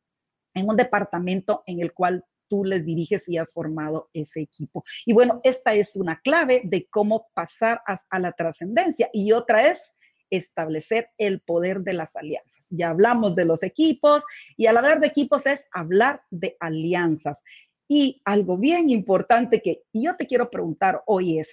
en 0.54 0.68
un 0.68 0.76
departamento 0.76 1.62
en 1.66 1.80
el 1.80 1.92
cual 1.92 2.24
tú 2.48 2.64
les 2.64 2.84
diriges 2.84 3.28
y 3.28 3.38
has 3.38 3.52
formado 3.52 4.10
ese 4.12 4.40
equipo. 4.40 4.84
Y 5.06 5.12
bueno, 5.12 5.40
esta 5.44 5.72
es 5.74 5.96
una 5.96 6.20
clave 6.20 6.62
de 6.64 6.86
cómo 6.90 7.28
pasar 7.32 7.80
a, 7.86 8.18
la 8.18 8.32
trascendencia. 8.32 9.08
Y 9.12 9.32
otra 9.32 9.68
es 9.68 9.82
establecer 10.30 11.10
el 11.18 11.40
poder 11.40 11.80
de 11.80 11.92
las 11.92 12.16
alianzas. 12.16 12.66
Ya 12.70 12.90
hablamos 12.90 13.34
de 13.34 13.44
los 13.44 13.62
equipos 13.62 14.24
y 14.56 14.66
al 14.66 14.76
hablar 14.76 15.00
de 15.00 15.08
equipos 15.08 15.46
es 15.46 15.64
hablar 15.72 16.22
de 16.30 16.56
alianzas. 16.60 17.42
Y 17.88 18.22
algo 18.24 18.56
bien 18.56 18.88
importante 18.88 19.60
que 19.60 19.82
yo 19.92 20.16
te 20.16 20.26
quiero 20.26 20.50
preguntar 20.50 21.02
hoy 21.06 21.40
es, 21.40 21.50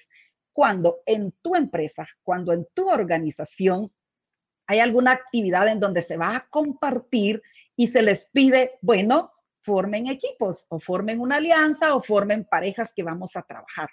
cuando 0.53 1.01
en 1.05 1.31
tu 1.41 1.55
empresa, 1.55 2.07
cuando 2.24 2.51
en 2.51 2.67
tu 2.74 2.89
organización 2.89 3.91
hay 4.67 4.79
alguna 4.79 5.12
actividad 5.12 5.67
en 5.67 5.79
donde 5.79 6.01
se 6.01 6.17
va 6.17 6.36
a 6.36 6.48
compartir 6.50 7.41
y 7.75 7.88
se 7.88 8.01
les 8.01 8.29
pide, 8.31 8.74
bueno, 8.81 9.31
formen 9.62 10.07
equipos 10.07 10.65
o 10.69 10.79
formen 10.79 11.19
una 11.19 11.38
alianza 11.38 11.96
o 11.96 12.01
formen 12.01 12.46
parejas 12.46 12.91
que 12.96 13.03
vamos 13.03 13.36
a 13.36 13.43
trabajar. 13.43 13.89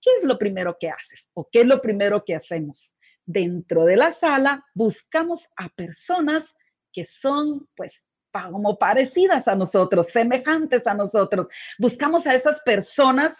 ¿Qué 0.00 0.10
es 0.16 0.24
lo 0.24 0.38
primero 0.38 0.76
que 0.80 0.88
haces 0.88 1.28
o 1.34 1.48
qué 1.50 1.60
es 1.60 1.66
lo 1.66 1.82
primero 1.82 2.24
que 2.24 2.34
hacemos? 2.34 2.95
Dentro 3.26 3.84
de 3.84 3.96
la 3.96 4.12
sala 4.12 4.64
buscamos 4.74 5.44
a 5.56 5.68
personas 5.68 6.46
que 6.92 7.04
son 7.04 7.68
pues 7.76 8.02
como 8.32 8.78
parecidas 8.78 9.48
a 9.48 9.54
nosotros, 9.54 10.08
semejantes 10.08 10.86
a 10.86 10.94
nosotros. 10.94 11.48
Buscamos 11.78 12.26
a 12.26 12.34
esas 12.34 12.60
personas 12.60 13.36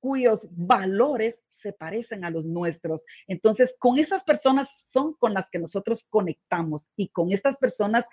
cuyos 0.00 0.46
valores 0.50 1.40
se 1.48 1.72
parecen 1.72 2.24
a 2.24 2.30
los 2.30 2.44
nuestros. 2.44 3.04
Entonces, 3.26 3.74
con 3.78 3.98
esas 3.98 4.24
personas 4.24 4.90
son 4.92 5.14
con 5.14 5.34
las 5.34 5.48
que 5.50 5.58
nosotros 5.58 6.06
conectamos 6.08 6.86
y 6.96 7.08
con 7.08 7.32
estas 7.32 7.56
personas 7.56 8.04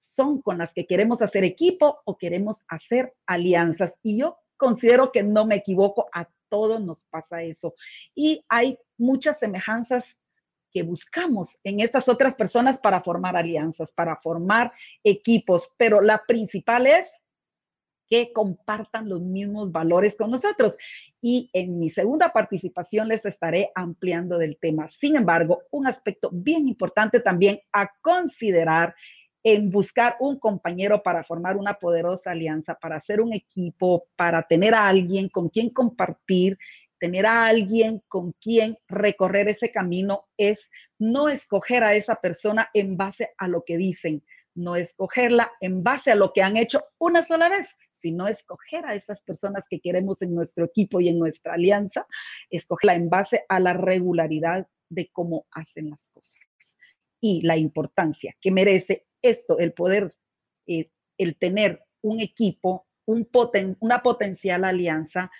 son 0.00 0.42
con 0.42 0.58
las 0.58 0.72
que 0.74 0.86
queremos 0.86 1.22
hacer 1.22 1.44
equipo 1.44 2.00
o 2.04 2.18
queremos 2.18 2.64
hacer 2.68 3.14
alianzas. 3.26 3.94
Y 4.02 4.18
yo 4.18 4.38
considero 4.56 5.12
que 5.12 5.22
no 5.22 5.46
me 5.46 5.56
equivoco, 5.56 6.08
a 6.12 6.28
todos 6.48 6.82
nos 6.82 7.04
pasa 7.04 7.42
eso. 7.42 7.74
Y 8.14 8.44
hay 8.48 8.78
muchas 8.98 9.38
semejanzas 9.38 10.16
que 10.72 10.82
buscamos 10.82 11.58
en 11.64 11.80
estas 11.80 12.08
otras 12.08 12.34
personas 12.34 12.78
para 12.78 13.02
formar 13.02 13.36
alianzas, 13.36 13.92
para 13.92 14.16
formar 14.16 14.72
equipos, 15.04 15.68
pero 15.76 16.00
la 16.00 16.24
principal 16.26 16.86
es 16.86 17.22
que 18.12 18.30
compartan 18.30 19.08
los 19.08 19.22
mismos 19.22 19.72
valores 19.72 20.16
con 20.16 20.30
nosotros. 20.30 20.76
Y 21.22 21.48
en 21.54 21.78
mi 21.78 21.88
segunda 21.88 22.30
participación 22.30 23.08
les 23.08 23.24
estaré 23.24 23.70
ampliando 23.74 24.36
del 24.36 24.58
tema. 24.58 24.86
Sin 24.88 25.16
embargo, 25.16 25.62
un 25.70 25.86
aspecto 25.86 26.28
bien 26.30 26.68
importante 26.68 27.20
también 27.20 27.60
a 27.72 27.90
considerar 28.02 28.94
en 29.44 29.70
buscar 29.70 30.16
un 30.20 30.38
compañero 30.38 31.02
para 31.02 31.24
formar 31.24 31.56
una 31.56 31.74
poderosa 31.74 32.30
alianza, 32.30 32.74
para 32.74 32.96
hacer 32.96 33.20
un 33.20 33.32
equipo, 33.32 34.04
para 34.14 34.42
tener 34.42 34.74
a 34.74 34.86
alguien 34.86 35.28
con 35.28 35.48
quien 35.48 35.70
compartir, 35.70 36.58
tener 37.02 37.26
a 37.26 37.46
alguien 37.46 38.00
con 38.06 38.30
quien 38.40 38.78
recorrer 38.86 39.48
ese 39.48 39.72
camino, 39.72 40.28
es 40.36 40.70
no 41.00 41.28
escoger 41.28 41.82
a 41.82 41.96
esa 41.96 42.14
persona 42.14 42.70
en 42.74 42.96
base 42.96 43.30
a 43.38 43.48
lo 43.48 43.64
que 43.64 43.76
dicen, 43.76 44.22
no 44.54 44.76
escogerla 44.76 45.50
en 45.60 45.82
base 45.82 46.12
a 46.12 46.14
lo 46.14 46.32
que 46.32 46.42
han 46.42 46.56
hecho 46.56 46.84
una 46.98 47.24
sola 47.24 47.48
vez, 47.48 47.66
sino 48.00 48.28
escoger 48.28 48.86
a 48.86 48.94
esas 48.94 49.20
personas 49.22 49.66
que 49.68 49.80
queremos 49.80 50.22
en 50.22 50.32
nuestro 50.32 50.64
equipo 50.64 51.00
y 51.00 51.08
en 51.08 51.18
nuestra 51.18 51.54
alianza, 51.54 52.06
escogerla 52.50 52.94
en 52.94 53.10
base 53.10 53.44
a 53.48 53.58
la 53.58 53.72
regularidad 53.72 54.68
de 54.88 55.10
cómo 55.12 55.46
hacen 55.50 55.90
las 55.90 56.08
cosas 56.12 56.36
y 57.20 57.40
la 57.40 57.56
importancia 57.56 58.36
que 58.40 58.52
merece 58.52 59.06
esto, 59.22 59.58
el 59.58 59.72
poder, 59.72 60.14
eh, 60.68 60.90
el 61.18 61.36
tener 61.36 61.82
un 62.00 62.20
equipo, 62.20 62.86
un 63.06 63.28
una 63.80 64.02
potencial 64.04 64.64
alianza, 64.64 65.32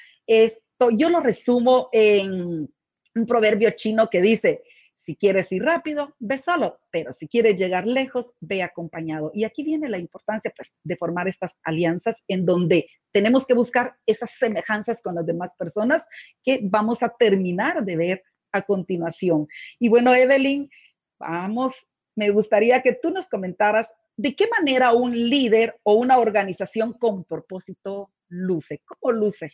yo 0.90 1.08
lo 1.10 1.20
resumo 1.20 1.88
en 1.92 2.68
un 3.14 3.26
proverbio 3.26 3.70
chino 3.72 4.08
que 4.10 4.20
dice, 4.20 4.62
si 4.96 5.16
quieres 5.16 5.50
ir 5.50 5.64
rápido, 5.64 6.14
ve 6.20 6.38
solo, 6.38 6.78
pero 6.90 7.12
si 7.12 7.26
quieres 7.26 7.56
llegar 7.56 7.86
lejos, 7.86 8.30
ve 8.40 8.62
acompañado. 8.62 9.32
Y 9.34 9.44
aquí 9.44 9.64
viene 9.64 9.88
la 9.88 9.98
importancia 9.98 10.52
pues, 10.56 10.70
de 10.84 10.96
formar 10.96 11.26
estas 11.28 11.56
alianzas 11.64 12.22
en 12.28 12.46
donde 12.46 12.88
tenemos 13.10 13.46
que 13.46 13.54
buscar 13.54 13.96
esas 14.06 14.30
semejanzas 14.38 15.02
con 15.02 15.16
las 15.16 15.26
demás 15.26 15.54
personas 15.56 16.06
que 16.44 16.60
vamos 16.62 17.02
a 17.02 17.08
terminar 17.18 17.84
de 17.84 17.96
ver 17.96 18.22
a 18.52 18.62
continuación. 18.62 19.48
Y 19.80 19.88
bueno, 19.88 20.14
Evelyn, 20.14 20.70
vamos 21.18 21.74
me 22.14 22.30
gustaría 22.30 22.82
que 22.82 22.94
tú 22.94 23.10
nos 23.10 23.28
comentaras 23.28 23.90
de 24.16 24.34
qué 24.34 24.46
manera 24.48 24.92
un 24.92 25.12
líder 25.12 25.78
o 25.82 25.94
una 25.94 26.18
organización 26.18 26.92
con 26.92 27.24
propósito 27.24 28.12
luce. 28.28 28.82
¿Cómo 28.84 29.12
luce? 29.12 29.52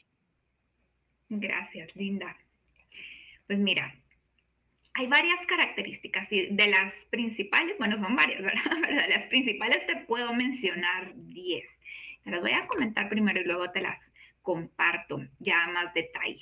Gracias, 1.28 1.94
Linda. 1.94 2.36
Pues 3.46 3.58
mira, 3.58 3.94
hay 4.94 5.06
varias 5.06 5.44
características 5.46 6.30
y 6.32 6.46
de 6.46 6.66
las 6.66 6.92
principales, 7.10 7.76
bueno, 7.78 7.98
son 7.98 8.16
varias, 8.16 8.42
¿verdad? 8.42 8.88
De 8.88 9.08
las 9.08 9.24
principales 9.26 9.86
te 9.86 9.96
puedo 9.96 10.32
mencionar 10.34 11.12
10. 11.14 11.64
Te 12.24 12.30
las 12.30 12.40
voy 12.40 12.52
a 12.52 12.66
comentar 12.66 13.08
primero 13.08 13.40
y 13.40 13.44
luego 13.44 13.70
te 13.70 13.80
las 13.80 13.98
comparto 14.42 15.26
ya 15.38 15.66
más 15.68 15.94
detalle. 15.94 16.40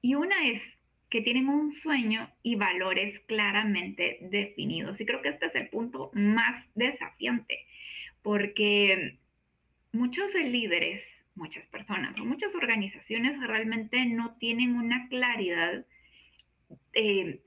Y 0.00 0.14
una 0.14 0.48
es 0.48 0.62
que 1.10 1.20
tienen 1.20 1.48
un 1.48 1.72
sueño 1.72 2.28
y 2.42 2.56
valores 2.56 3.20
claramente 3.26 4.18
definidos. 4.22 5.00
Y 5.00 5.06
creo 5.06 5.22
que 5.22 5.28
este 5.28 5.46
es 5.46 5.54
el 5.54 5.68
punto 5.68 6.10
más 6.14 6.66
desafiante, 6.74 7.66
porque 8.22 9.18
muchos 9.92 10.34
líderes, 10.34 11.04
muchas 11.34 11.66
personas 11.66 12.18
o 12.18 12.24
muchas 12.24 12.54
organizaciones 12.54 13.40
realmente 13.40 14.04
no 14.06 14.36
tienen 14.36 14.76
una 14.76 15.08
claridad 15.08 15.84
eh, 16.92 17.40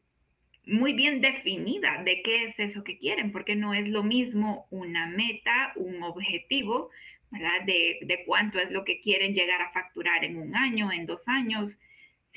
muy 0.65 0.93
bien 0.93 1.21
definida 1.21 2.03
de 2.03 2.21
qué 2.21 2.45
es 2.45 2.59
eso 2.59 2.83
que 2.83 2.97
quieren, 2.97 3.31
porque 3.31 3.55
no 3.55 3.73
es 3.73 3.87
lo 3.87 4.03
mismo 4.03 4.67
una 4.69 5.07
meta, 5.07 5.71
un 5.75 6.03
objetivo, 6.03 6.89
¿verdad? 7.31 7.61
De, 7.65 7.99
de 8.01 8.23
cuánto 8.25 8.59
es 8.59 8.69
lo 8.71 8.83
que 8.83 8.99
quieren 8.99 9.33
llegar 9.33 9.61
a 9.61 9.71
facturar 9.71 10.25
en 10.25 10.37
un 10.37 10.55
año, 10.55 10.91
en 10.91 11.05
dos 11.05 11.27
años, 11.27 11.77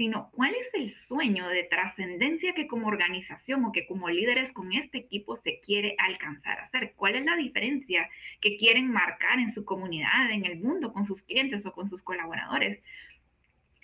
sino 0.01 0.31
cuál 0.31 0.55
es 0.55 0.73
el 0.73 0.97
sueño 0.97 1.47
de 1.49 1.65
trascendencia 1.65 2.55
que 2.55 2.67
como 2.67 2.87
organización 2.87 3.67
o 3.67 3.71
que 3.71 3.87
como 3.87 4.09
líderes 4.09 4.51
con 4.51 4.73
este 4.73 4.97
equipo 4.97 5.37
se 5.37 5.61
quiere 5.61 5.95
alcanzar 5.99 6.59
a 6.59 6.65
hacer. 6.65 6.95
¿Cuál 6.97 7.17
es 7.17 7.27
la 7.27 7.37
diferencia 7.37 8.09
que 8.41 8.57
quieren 8.57 8.91
marcar 8.91 9.39
en 9.39 9.53
su 9.53 9.63
comunidad, 9.67 10.31
en 10.31 10.47
el 10.47 10.59
mundo, 10.59 10.95
con 10.95 11.05
sus 11.05 11.23
clientes 11.23 11.67
o 11.67 11.73
con 11.73 11.91
sus 11.91 12.03
colaboradores? 12.03 12.83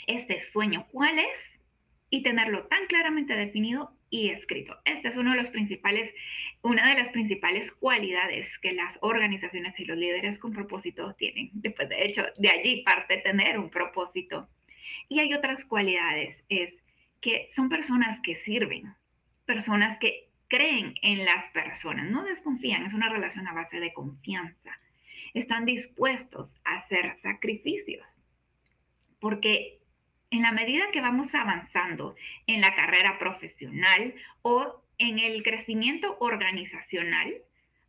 Ese 0.07 0.41
sueño, 0.41 0.87
¿cuál 0.91 1.19
es? 1.19 1.39
Y 2.09 2.23
tenerlo 2.23 2.67
tan 2.69 2.87
claramente 2.87 3.37
definido 3.37 3.93
y 4.09 4.31
escrito. 4.31 4.75
Este 4.87 5.09
es 5.09 5.19
uno 5.19 5.33
de 5.33 5.37
los 5.37 5.51
principales, 5.51 6.15
una 6.63 6.89
de 6.89 6.99
las 6.99 7.11
principales 7.11 7.73
cualidades 7.73 8.49
que 8.63 8.73
las 8.73 8.99
organizaciones 9.03 9.79
y 9.79 9.85
los 9.85 9.99
líderes 9.99 10.39
con 10.39 10.55
propósito 10.55 11.15
tienen. 11.19 11.51
Después, 11.53 11.91
de 11.91 12.07
hecho, 12.07 12.25
de 12.39 12.49
allí 12.49 12.81
parte 12.85 13.19
tener 13.19 13.59
un 13.59 13.69
propósito 13.69 14.49
y 15.09 15.21
hay 15.21 15.35
otras 15.35 15.65
cualidades, 15.65 16.43
es 16.49 16.75
que 17.21 17.49
son 17.55 17.69
personas 17.69 18.21
que 18.23 18.37
sirven, 18.37 18.95
personas 19.45 19.99
que 19.99 20.29
creen 20.49 20.95
en 21.03 21.25
las 21.25 21.49
personas, 21.49 22.11
no 22.11 22.25
desconfían, 22.25 22.85
es 22.85 22.93
una 22.93 23.09
relación 23.09 23.49
a 23.49 23.53
base 23.53 23.81
de 23.81 23.93
confianza. 23.93 24.79
Están 25.35 25.65
dispuestos 25.65 26.51
a 26.65 26.77
hacer 26.77 27.19
sacrificios, 27.23 28.07
porque 29.21 29.79
en 30.31 30.43
la 30.43 30.53
medida 30.53 30.91
que 30.93 31.01
vamos 31.01 31.35
avanzando 31.35 32.15
en 32.47 32.61
la 32.61 32.75
carrera 32.75 33.19
profesional 33.19 34.15
o 34.43 34.83
en 34.99 35.19
el 35.19 35.43
crecimiento 35.43 36.17
organizacional, 36.21 37.35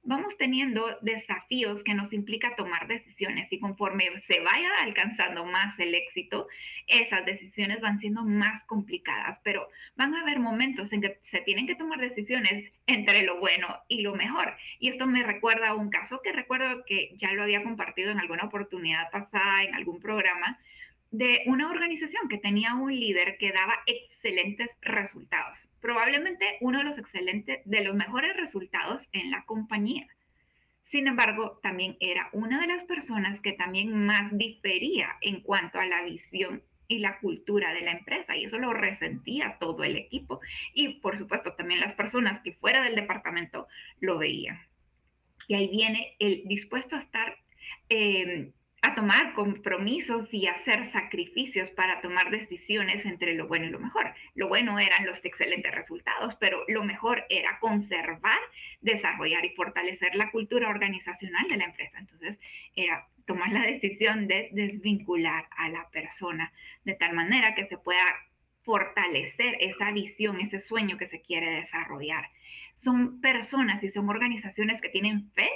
vamos 0.08 0.38
teniendo 0.38 0.98
desafíos 1.02 1.84
que 1.84 1.94
nos 1.94 2.14
implica 2.14 2.56
tomar 2.56 2.88
decisiones 2.88 3.52
y 3.52 3.60
conforme 3.60 4.06
se 4.22 4.40
vaya 4.40 4.70
alcanzando 4.82 5.44
más 5.44 5.78
el 5.80 5.94
éxito, 5.94 6.48
esas 6.88 7.26
decisiones 7.26 7.82
van 7.82 8.00
siendo 8.00 8.24
más 8.24 8.64
complicadas, 8.64 9.38
pero 9.44 9.70
van 9.98 10.16
a 10.16 10.22
haber 10.22 10.40
momentos 10.40 10.94
en 10.94 11.02
que 11.02 11.20
se 11.24 11.42
tienen 11.42 11.68
que 11.68 11.76
tomar 11.76 12.00
decisiones 12.00 12.72
entre 12.88 13.24
lo 13.24 13.40
bueno 13.40 13.68
y 13.90 14.02
lo 14.02 14.16
mejor. 14.16 14.56
Y 14.80 14.88
esto 14.88 15.06
me 15.06 15.24
recuerda 15.24 15.68
a 15.68 15.76
un 15.76 15.90
caso 15.90 16.22
que 16.24 16.32
recuerdo 16.32 16.86
que 16.86 17.12
ya 17.18 17.34
lo 17.34 17.44
había 17.44 17.62
compartido 17.62 18.10
en 18.12 18.20
alguna 18.20 18.46
oportunidad 18.46 19.12
pasada, 19.12 19.64
en 19.64 19.76
algún 19.76 20.00
programa, 20.00 20.58
de 21.12 21.44
una 21.46 21.70
organización 21.70 22.28
que 22.30 22.38
tenía 22.38 22.76
un 22.76 22.94
líder 22.94 23.38
que 23.38 23.52
daba 23.52 23.76
excelentes 23.86 24.70
resultados, 24.82 25.58
probablemente 25.80 26.58
uno 26.62 26.80
de 26.80 26.84
los 26.84 26.98
excelentes, 26.98 27.62
de 27.66 27.84
los 27.84 27.96
mejores 27.96 28.36
resultados 28.36 29.02
en 29.14 29.32
la 29.32 29.46
compañía. 29.46 30.08
Sin 30.92 31.08
embargo, 31.08 31.60
también 31.62 31.98
era 32.00 32.30
una 32.32 32.62
de 32.62 32.68
las 32.68 32.84
personas 32.86 33.40
que 33.42 33.54
también 33.54 34.06
más 34.06 34.36
difería 34.38 35.18
en 35.22 35.42
cuanto 35.42 35.80
a 35.80 35.86
la 35.86 36.04
visión 36.04 36.64
y 36.88 37.00
la 37.00 37.20
cultura 37.20 37.74
de 37.74 37.82
la 37.82 37.92
empresa 37.92 38.36
y 38.38 38.46
eso 38.46 38.58
lo 38.58 38.74
resentía 38.74 39.58
todo 39.60 39.84
el 39.84 39.98
equipo 39.98 40.40
y 40.74 41.00
por 41.00 41.18
supuesto 41.18 41.54
también 41.54 41.82
las 41.82 41.94
personas 41.94 42.42
que 42.42 42.54
fuera 42.54 42.82
del 42.84 42.96
departamento 42.96 43.68
lo 44.00 44.18
veían. 44.18 44.62
Y 45.48 45.56
ahí 45.56 45.68
viene 45.70 46.16
el 46.20 46.44
dispuesto 46.46 46.96
a 46.96 47.00
estar 47.00 47.38
eh, 47.90 48.52
tomar 48.96 49.34
compromisos 49.34 50.34
y 50.34 50.48
hacer 50.48 50.92
sacrificios 50.92 51.70
para 51.72 52.02
tomar 52.02 52.30
decisiones 52.30 53.06
entre 53.06 53.34
lo 53.34 53.48
bueno 53.48 53.66
y 53.66 53.70
lo 53.70 53.80
mejor. 53.80 54.14
Lo 54.36 54.48
bueno 54.48 54.80
eran 54.80 55.06
los 55.06 55.24
excelentes 55.24 55.74
resultados, 55.74 56.36
pero 56.36 56.64
lo 56.68 56.84
mejor 56.84 57.26
era 57.30 57.60
conservar, 57.60 58.40
desarrollar 58.82 59.46
y 59.46 59.56
fortalecer 59.56 60.16
la 60.16 60.32
cultura 60.32 60.70
organizacional 60.70 61.48
de 61.48 61.58
la 61.58 61.66
empresa. 61.66 61.98
Entonces, 62.00 62.40
era 62.76 63.08
tomar 63.26 63.52
la 63.52 63.62
decisión 63.62 64.28
de 64.28 64.50
desvincular 64.52 65.48
a 65.58 65.70
la 65.70 65.90
persona 65.90 66.52
de 66.84 66.94
tal 66.94 67.14
manera 67.14 67.56
que 67.56 67.68
se 67.68 67.78
pueda 67.78 68.04
fortalecer 68.64 69.58
esa 69.60 69.92
visión, 69.92 70.42
ese 70.42 70.60
sueño 70.60 70.98
que 70.98 71.08
se 71.08 71.22
quiere 71.22 71.50
desarrollar. 71.52 72.30
Son 72.84 73.22
personas 73.22 73.84
y 73.84 73.90
son 73.90 74.10
organizaciones 74.10 74.82
que 74.82 74.90
tienen 74.90 75.32
fe 75.32 75.50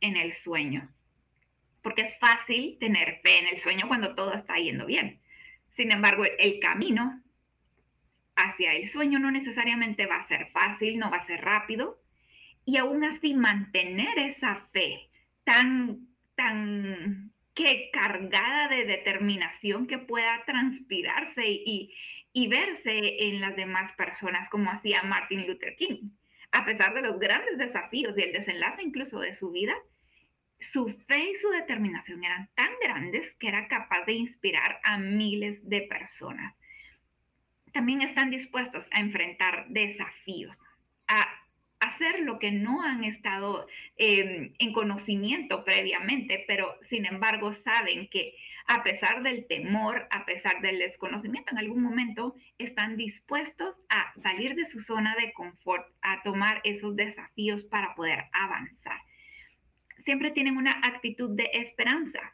en 0.00 0.16
el 0.16 0.34
sueño 0.34 0.90
porque 1.86 2.02
es 2.02 2.18
fácil 2.18 2.78
tener 2.80 3.20
fe 3.22 3.38
en 3.38 3.46
el 3.46 3.60
sueño 3.60 3.86
cuando 3.86 4.16
todo 4.16 4.34
está 4.34 4.56
yendo 4.56 4.86
bien. 4.86 5.20
Sin 5.76 5.92
embargo, 5.92 6.24
el 6.24 6.58
camino 6.58 7.22
hacia 8.34 8.72
el 8.72 8.88
sueño 8.88 9.20
no 9.20 9.30
necesariamente 9.30 10.06
va 10.06 10.16
a 10.16 10.26
ser 10.26 10.48
fácil, 10.48 10.98
no 10.98 11.12
va 11.12 11.18
a 11.18 11.26
ser 11.28 11.44
rápido, 11.44 12.02
y 12.64 12.78
aún 12.78 13.04
así 13.04 13.34
mantener 13.34 14.18
esa 14.18 14.66
fe 14.72 15.10
tan, 15.44 16.08
tan 16.34 17.30
que 17.54 17.90
cargada 17.92 18.66
de 18.66 18.84
determinación 18.84 19.86
que 19.86 19.98
pueda 19.98 20.42
transpirarse 20.44 21.46
y, 21.46 21.94
y 22.32 22.48
verse 22.48 23.28
en 23.28 23.40
las 23.40 23.54
demás 23.54 23.92
personas, 23.92 24.48
como 24.48 24.72
hacía 24.72 25.04
Martin 25.04 25.46
Luther 25.46 25.76
King. 25.76 26.10
A 26.50 26.64
pesar 26.64 26.94
de 26.94 27.02
los 27.02 27.20
grandes 27.20 27.58
desafíos 27.58 28.18
y 28.18 28.22
el 28.22 28.32
desenlace 28.32 28.82
incluso 28.82 29.20
de 29.20 29.36
su 29.36 29.52
vida, 29.52 29.76
su 30.58 30.88
fe 31.06 31.30
y 31.30 31.34
su 31.34 31.50
determinación 31.50 32.24
eran 32.24 32.48
tan 32.54 32.70
grandes 32.82 33.34
que 33.38 33.48
era 33.48 33.68
capaz 33.68 34.04
de 34.06 34.14
inspirar 34.14 34.80
a 34.84 34.98
miles 34.98 35.58
de 35.68 35.82
personas. 35.82 36.54
También 37.72 38.02
están 38.02 38.30
dispuestos 38.30 38.86
a 38.92 39.00
enfrentar 39.00 39.66
desafíos, 39.68 40.56
a 41.08 41.28
hacer 41.80 42.20
lo 42.20 42.38
que 42.38 42.50
no 42.50 42.82
han 42.82 43.04
estado 43.04 43.66
em, 43.96 44.54
en 44.58 44.72
conocimiento 44.72 45.62
previamente, 45.64 46.44
pero 46.46 46.74
sin 46.88 47.04
embargo 47.04 47.52
saben 47.52 48.08
que 48.08 48.34
a 48.66 48.82
pesar 48.82 49.22
del 49.22 49.46
temor, 49.46 50.08
a 50.10 50.24
pesar 50.24 50.60
del 50.62 50.78
desconocimiento, 50.78 51.52
en 51.52 51.58
algún 51.58 51.82
momento 51.82 52.34
están 52.58 52.96
dispuestos 52.96 53.76
a 53.90 54.12
salir 54.22 54.54
de 54.56 54.64
su 54.64 54.80
zona 54.80 55.14
de 55.16 55.32
confort, 55.34 55.86
a 56.00 56.22
tomar 56.22 56.62
esos 56.64 56.96
desafíos 56.96 57.64
para 57.64 57.94
poder 57.94 58.24
avanzar 58.32 59.05
siempre 60.06 60.30
tienen 60.30 60.56
una 60.56 60.70
actitud 60.70 61.30
de 61.30 61.50
esperanza. 61.52 62.32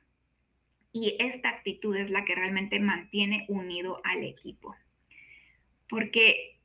Y 0.93 1.17
esta 1.19 1.49
actitud 1.49 1.97
es 1.97 2.11
la 2.11 2.27
que 2.27 2.35
realmente 2.35 2.79
mantiene 2.79 3.47
unido 3.49 4.03
al 4.05 4.23
equipo. 4.23 4.77
Porque 5.89 6.59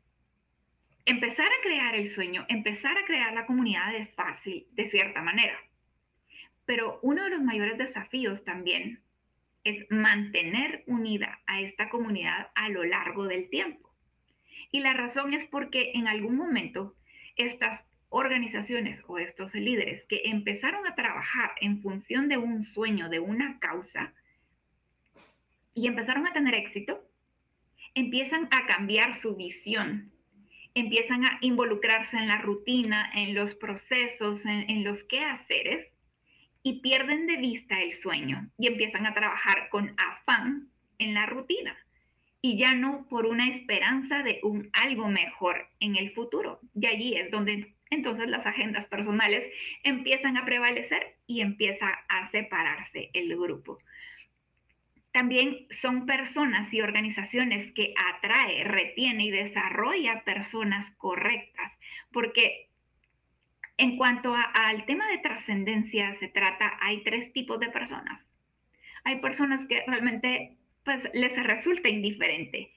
empezar 1.06 1.48
a 1.48 1.64
crear 1.64 1.96
el 1.96 2.10
sueño, 2.10 2.46
empezar 2.50 2.98
a 2.98 3.06
crear 3.06 3.34
la 3.34 3.46
comunidad 3.46 3.96
es 3.96 4.14
fácil, 4.16 4.68
de 4.74 4.90
cierta 4.90 5.22
manera. 5.22 5.58
Pero 6.66 7.00
uno 7.02 7.24
de 7.24 7.30
los 7.30 7.42
mayores 7.42 7.78
desafíos 7.78 8.44
también 8.44 9.02
es 9.64 9.86
mantener 9.90 10.84
unida 10.88 11.40
a 11.48 11.62
esta 11.62 11.90
comunidad 11.90 12.52
a 12.56 12.68
lo 12.68 12.84
largo 12.84 13.28
del 13.28 13.50
tiempo. 13.50 13.90
Y 14.72 14.82
la 14.82 14.92
razón 14.92 15.34
es 15.34 15.46
porque 15.46 15.94
en 15.96 16.10
algún 16.10 16.36
momento 16.36 16.96
estas 17.38 17.87
organizaciones 18.10 19.02
o 19.08 19.18
estos 19.18 19.54
líderes 19.54 20.04
que 20.06 20.22
empezaron 20.26 20.88
a 20.88 20.96
trabajar 20.96 21.52
en 21.62 21.82
función 21.82 22.28
de 22.30 22.38
un 22.38 22.64
sueño, 22.64 23.10
de 23.10 23.20
una 23.20 23.60
causa, 23.60 24.14
y 25.74 25.88
empezaron 25.88 26.26
a 26.26 26.34
tener 26.34 26.56
éxito, 26.56 27.04
empiezan 27.94 28.48
a 28.52 28.66
cambiar 28.66 29.16
su 29.16 29.36
visión, 29.36 30.12
empiezan 30.74 31.26
a 31.26 31.38
involucrarse 31.42 32.18
en 32.18 32.28
la 32.28 32.38
rutina, 32.38 33.12
en 33.14 33.36
los 33.36 33.56
procesos, 33.56 34.46
en, 34.46 34.84
los 34.84 35.04
quehaceres, 35.04 35.88
y 36.64 36.82
pierden 36.82 37.28
de 37.28 37.38
vista 37.38 37.82
el 37.82 37.94
sueño 37.94 38.50
y 38.58 38.68
empiezan 38.68 39.06
a 39.06 39.14
trabajar 39.14 39.70
con 39.70 39.96
afán 39.98 40.70
en 41.00 41.14
la 41.14 41.26
rutina 41.26 41.78
y 42.42 42.58
ya 42.58 42.74
no 42.74 43.08
por 43.10 43.26
una 43.26 43.50
esperanza 43.50 44.22
de 44.22 44.40
un 44.44 44.70
algo 44.74 45.08
mejor 45.08 45.70
en 45.80 45.96
el 45.96 46.12
futuro. 46.12 46.60
Y 46.76 46.86
allí 46.88 47.16
es 47.16 47.32
donde 47.32 47.77
entonces 47.90 48.30
las 48.30 48.46
agendas 48.46 48.86
personales 48.86 49.46
empiezan 49.84 50.38
a 50.38 50.46
prevalecer 50.46 51.16
y 51.26 51.42
empieza 51.42 51.88
a 52.08 52.30
separarse 52.32 53.10
el 53.14 53.36
grupo. 53.36 53.80
También 55.12 55.66
son 55.72 56.06
personas 56.06 56.72
y 56.74 56.82
organizaciones 56.82 57.72
que 57.74 57.94
atrae, 58.14 58.64
retiene 58.64 59.26
y 59.26 59.32
desarrolla 59.32 60.24
personas 60.24 60.92
correctas, 60.98 61.72
porque 62.12 62.70
en 63.78 63.98
cuanto 63.98 64.36
al 64.36 64.86
tema 64.86 65.08
de 65.08 65.20
trascendencia 65.20 66.16
se 66.20 66.28
trata, 66.28 66.78
hay 66.82 67.04
tres 67.04 67.32
tipos 67.34 67.60
de 67.60 67.70
personas. 67.70 68.22
Hay 69.04 69.20
personas 69.22 69.66
que 69.68 69.84
realmente 69.88 70.58
pues 70.84 71.04
les 71.14 71.36
resulta 71.44 71.90
indiferente 71.90 72.72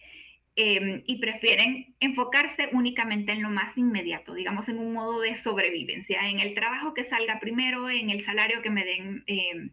Em, 0.62 1.02
y 1.06 1.16
prefieren 1.16 1.94
enfocarse 2.00 2.68
únicamente 2.72 3.32
en 3.32 3.40
lo 3.40 3.48
más 3.48 3.74
inmediato, 3.78 4.34
digamos 4.34 4.68
en 4.68 4.78
un 4.78 4.92
modo 4.92 5.20
de 5.20 5.34
sobrevivencia, 5.34 6.28
en 6.28 6.38
el 6.38 6.52
trabajo 6.52 6.92
que 6.92 7.06
salga 7.06 7.40
primero, 7.40 7.88
en 7.88 8.10
el 8.10 8.22
salario 8.26 8.60
que 8.60 8.68
me 8.68 8.84
den 8.84 9.24
em, 9.26 9.70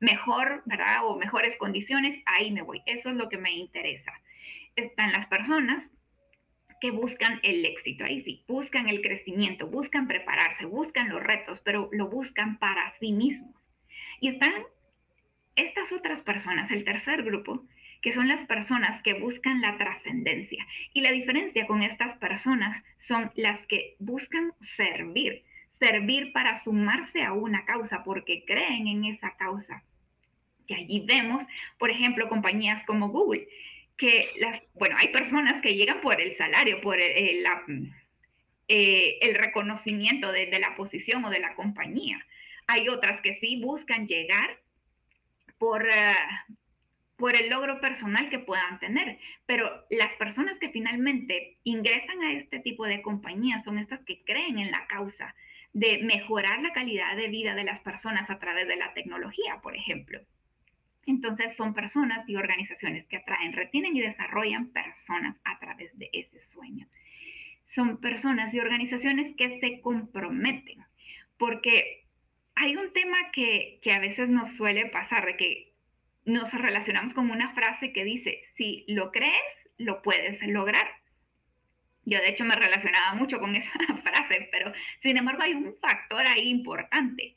mejor, 0.00 0.64
¿verdad? 0.66 1.04
O 1.04 1.16
mejores 1.16 1.56
condiciones, 1.56 2.20
ahí 2.26 2.50
me 2.50 2.62
voy. 2.62 2.82
Eso 2.84 3.10
es 3.10 3.14
lo 3.14 3.28
que 3.28 3.38
me 3.38 3.52
interesa. 3.52 4.12
Están 4.74 5.12
las 5.12 5.26
personas 5.26 5.88
que 6.80 6.90
buscan 6.90 7.38
el 7.44 7.64
éxito, 7.64 8.04
ahí 8.04 8.20
sí, 8.24 8.42
buscan 8.48 8.88
el 8.88 9.02
crecimiento, 9.02 9.68
buscan 9.68 10.08
prepararse, 10.08 10.66
buscan 10.66 11.10
los 11.10 11.22
retos, 11.22 11.60
pero 11.60 11.90
lo 11.92 12.08
buscan 12.08 12.58
para 12.58 12.92
sí 12.98 13.12
mismos. 13.12 13.64
Y 14.20 14.30
están 14.30 14.64
estas 15.54 15.92
otras 15.92 16.22
personas, 16.22 16.72
el 16.72 16.82
tercer 16.82 17.22
grupo, 17.22 17.64
que 18.00 18.12
son 18.12 18.28
las 18.28 18.44
personas 18.46 19.02
que 19.02 19.14
buscan 19.14 19.60
la 19.60 19.76
trascendencia. 19.76 20.66
Y 20.92 21.00
la 21.00 21.12
diferencia 21.12 21.66
con 21.66 21.82
estas 21.82 22.16
personas 22.16 22.82
son 22.98 23.30
las 23.34 23.58
que 23.66 23.96
buscan 23.98 24.52
servir, 24.62 25.44
servir 25.78 26.32
para 26.32 26.58
sumarse 26.60 27.22
a 27.22 27.32
una 27.32 27.64
causa 27.64 28.04
porque 28.04 28.44
creen 28.44 28.86
en 28.86 29.04
esa 29.04 29.36
causa. 29.36 29.82
Y 30.66 30.74
allí 30.74 31.04
vemos, 31.06 31.42
por 31.78 31.90
ejemplo, 31.90 32.28
compañías 32.28 32.84
como 32.84 33.08
Google, 33.08 33.48
que 33.96 34.26
las, 34.38 34.60
bueno, 34.74 34.96
hay 34.98 35.08
personas 35.08 35.60
que 35.60 35.74
llegan 35.74 36.00
por 36.00 36.20
el 36.20 36.36
salario, 36.36 36.80
por 36.80 37.00
el, 37.00 37.44
eh, 38.68 39.18
el 39.22 39.34
reconocimiento 39.34 40.30
de, 40.30 40.56
la 40.58 40.76
posición 40.76 41.24
o 41.24 41.30
de 41.30 41.40
la 41.40 41.54
compañía. 41.54 42.24
Hay 42.66 42.88
otras 42.88 43.20
que 43.22 43.38
sí 43.40 43.60
buscan 43.60 44.06
llegar 44.06 44.60
por, 45.58 45.88
eh, 45.88 46.14
por 47.18 47.34
el 47.34 47.50
logro 47.50 47.80
personal 47.80 48.30
que 48.30 48.38
puedan 48.38 48.78
tener. 48.78 49.18
Pero 49.44 49.84
las 49.90 50.14
personas 50.14 50.56
que 50.58 50.70
finalmente 50.70 51.58
ingresan 51.64 52.22
a 52.22 52.32
este 52.32 52.60
tipo 52.60 52.86
de 52.86 53.02
compañías 53.02 53.64
son 53.64 53.78
estas 53.78 54.00
que 54.04 54.22
creen 54.24 54.58
en 54.58 54.70
la 54.70 54.86
causa 54.86 55.34
de 55.72 56.02
mejorar 56.04 56.62
la 56.62 56.72
calidad 56.72 57.16
de 57.16 57.28
vida 57.28 57.54
de 57.54 57.64
las 57.64 57.80
personas 57.80 58.30
a 58.30 58.38
través 58.38 58.68
de 58.68 58.76
la 58.76 58.94
tecnología, 58.94 59.60
por 59.60 59.76
ejemplo. 59.76 60.20
Entonces 61.06 61.56
son 61.56 61.74
personas 61.74 62.26
y 62.28 62.36
organizaciones 62.36 63.04
que 63.06 63.16
atraen, 63.16 63.52
retienen 63.52 63.96
y 63.96 64.00
desarrollan 64.00 64.68
personas 64.68 65.36
a 65.44 65.58
través 65.58 65.98
de 65.98 66.08
ese 66.12 66.40
sueño. 66.40 66.86
Son 67.66 68.00
personas 68.00 68.54
y 68.54 68.60
organizaciones 68.60 69.34
que 69.36 69.58
se 69.58 69.80
comprometen 69.80 70.84
porque 71.36 72.04
hay 72.54 72.76
un 72.76 72.92
tema 72.92 73.16
que, 73.32 73.80
que 73.82 73.92
a 73.92 73.98
veces 73.98 74.28
nos 74.28 74.56
suele 74.56 74.86
pasar, 74.86 75.26
de 75.26 75.36
que 75.36 75.67
nos 76.28 76.52
relacionamos 76.52 77.14
con 77.14 77.30
una 77.30 77.52
frase 77.54 77.92
que 77.92 78.04
dice, 78.04 78.44
si 78.56 78.84
lo 78.86 79.10
crees, 79.10 79.42
lo 79.78 80.02
puedes 80.02 80.40
lograr. 80.46 80.86
Yo 82.04 82.18
de 82.20 82.28
hecho 82.28 82.44
me 82.44 82.54
relacionaba 82.54 83.14
mucho 83.14 83.40
con 83.40 83.54
esa 83.54 83.70
frase, 84.02 84.48
pero 84.52 84.72
sin 85.02 85.16
embargo 85.16 85.42
hay 85.42 85.54
un 85.54 85.74
factor 85.80 86.26
ahí 86.26 86.48
importante, 86.48 87.34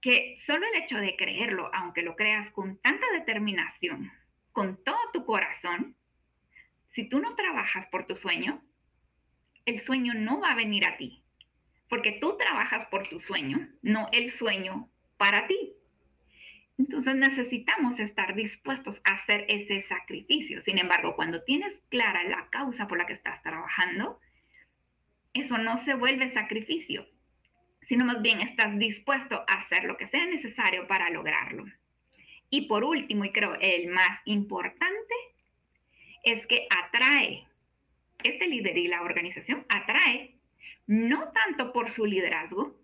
que 0.00 0.36
solo 0.38 0.66
el 0.66 0.82
hecho 0.82 0.98
de 0.98 1.16
creerlo, 1.16 1.70
aunque 1.74 2.02
lo 2.02 2.14
creas 2.14 2.50
con 2.50 2.78
tanta 2.78 3.06
determinación, 3.12 4.12
con 4.52 4.82
todo 4.84 4.98
tu 5.12 5.24
corazón, 5.24 5.96
si 6.90 7.04
tú 7.08 7.20
no 7.20 7.34
trabajas 7.34 7.86
por 7.86 8.06
tu 8.06 8.16
sueño, 8.16 8.62
el 9.66 9.80
sueño 9.80 10.14
no 10.14 10.40
va 10.40 10.52
a 10.52 10.56
venir 10.56 10.86
a 10.86 10.96
ti, 10.96 11.22
porque 11.88 12.12
tú 12.12 12.36
trabajas 12.36 12.86
por 12.86 13.06
tu 13.08 13.20
sueño, 13.20 13.68
no 13.82 14.08
el 14.12 14.30
sueño 14.30 14.88
para 15.16 15.46
ti. 15.46 15.74
Entonces 16.78 17.14
necesitamos 17.14 17.98
estar 17.98 18.34
dispuestos 18.34 19.00
a 19.04 19.14
hacer 19.14 19.46
ese 19.48 19.82
sacrificio. 19.82 20.60
Sin 20.60 20.78
embargo, 20.78 21.16
cuando 21.16 21.42
tienes 21.42 21.72
clara 21.88 22.24
la 22.24 22.48
causa 22.50 22.86
por 22.86 22.98
la 22.98 23.06
que 23.06 23.14
estás 23.14 23.42
trabajando, 23.42 24.20
eso 25.32 25.58
no 25.58 25.82
se 25.84 25.94
vuelve 25.94 26.32
sacrificio, 26.32 27.06
sino 27.82 28.04
más 28.04 28.20
bien 28.20 28.40
estás 28.40 28.78
dispuesto 28.78 29.44
a 29.46 29.60
hacer 29.60 29.84
lo 29.84 29.96
que 29.96 30.06
sea 30.06 30.26
necesario 30.26 30.86
para 30.86 31.10
lograrlo. 31.10 31.64
Y 32.50 32.68
por 32.68 32.84
último, 32.84 33.24
y 33.24 33.32
creo 33.32 33.54
el 33.60 33.88
más 33.88 34.20
importante, 34.24 35.14
es 36.24 36.46
que 36.46 36.66
atrae, 36.70 37.46
este 38.22 38.48
líder 38.48 38.76
y 38.78 38.88
la 38.88 39.02
organización 39.02 39.64
atrae 39.68 40.34
no 40.86 41.32
tanto 41.32 41.72
por 41.72 41.90
su 41.90 42.06
liderazgo, 42.06 42.76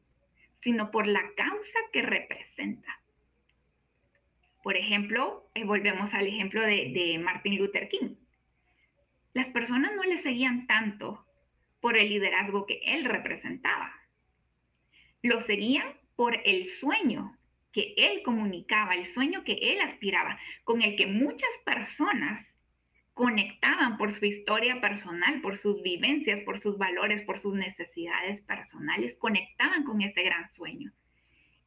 sino 0.61 0.90
por 0.90 1.07
la 1.07 1.22
causa 1.37 1.78
que 1.92 2.02
representa. 2.02 3.01
Por 4.62 4.77
ejemplo, 4.77 5.51
eh, 5.55 5.64
volvemos 5.64 6.12
al 6.14 6.27
ejemplo 6.27 6.62
de, 6.62 6.92
de 6.94 7.18
Martin 7.18 7.59
Luther 7.59 7.88
King. 7.88 8.16
Las 9.35 9.48
personas 9.48 9.92
no 9.96 10.05
le 10.05 10.18
seguían 10.18 10.66
tanto 10.66 11.27
por 11.81 11.96
el 11.96 12.09
liderazgo 12.09 12.66
que 12.66 12.81
él 12.85 13.05
representaba. 13.05 13.92
Lo 15.22 15.40
seguían 15.40 15.87
por 16.16 16.40
el 16.44 16.66
sueño 16.66 17.37
que 17.72 17.94
él 17.96 18.22
comunicaba, 18.22 18.94
el 18.94 19.07
sueño 19.07 19.44
que 19.44 19.55
él 19.55 19.81
aspiraba, 19.81 20.38
con 20.64 20.83
el 20.83 20.94
que 20.96 21.07
muchas 21.07 21.51
personas 21.64 22.46
conectaban 23.14 23.96
por 23.96 24.12
su 24.12 24.25
historia 24.25 24.81
personal, 24.81 25.40
por 25.40 25.59
sus 25.59 25.83
vivencias, 25.83 26.40
por 26.40 26.61
sus 26.61 26.79
valores, 26.79 27.22
por 27.22 27.38
sus 27.38 27.55
necesidades 27.55 28.40
personales, 28.42 29.16
conectaban 29.18 29.85
con 29.85 30.03
ese 30.03 30.22
gran 30.22 30.48
sueño. 30.51 30.92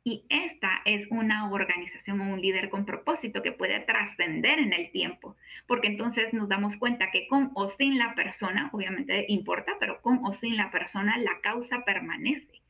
Y 0.08 0.24
esta 0.30 0.84
es 0.86 1.08
una 1.10 1.52
organización 1.52 2.22
o 2.22 2.32
un 2.32 2.40
líder 2.40 2.70
con 2.70 2.86
propósito 2.86 3.42
que 3.42 3.52
puede 3.52 3.80
trascender 3.80 4.60
en 4.60 4.72
el 4.72 4.92
tiempo, 4.92 5.36
porque 5.66 5.88
entonces 5.88 6.32
nos 6.32 6.48
damos 6.48 6.78
cuenta 6.78 7.10
que 7.10 7.28
con 7.28 7.50
o 7.56 7.70
sin 7.70 7.98
la 7.98 8.14
persona, 8.14 8.70
obviamente 8.72 9.26
importa, 9.30 9.74
pero 9.80 10.04
con 10.04 10.20
o 10.24 10.32
sin 10.34 10.58
la 10.58 10.70
persona 10.70 11.18
la 11.18 11.42
causa 11.42 11.84
permanece. 11.86 12.62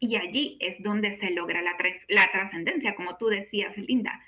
Y 0.00 0.16
allí 0.16 0.58
es 0.60 0.82
donde 0.82 1.16
se 1.16 1.30
logra 1.30 1.62
la, 1.62 1.78
la 2.08 2.30
trascendencia, 2.30 2.94
como 2.94 3.16
tú 3.16 3.28
decías, 3.28 3.74
Linda, 3.78 4.20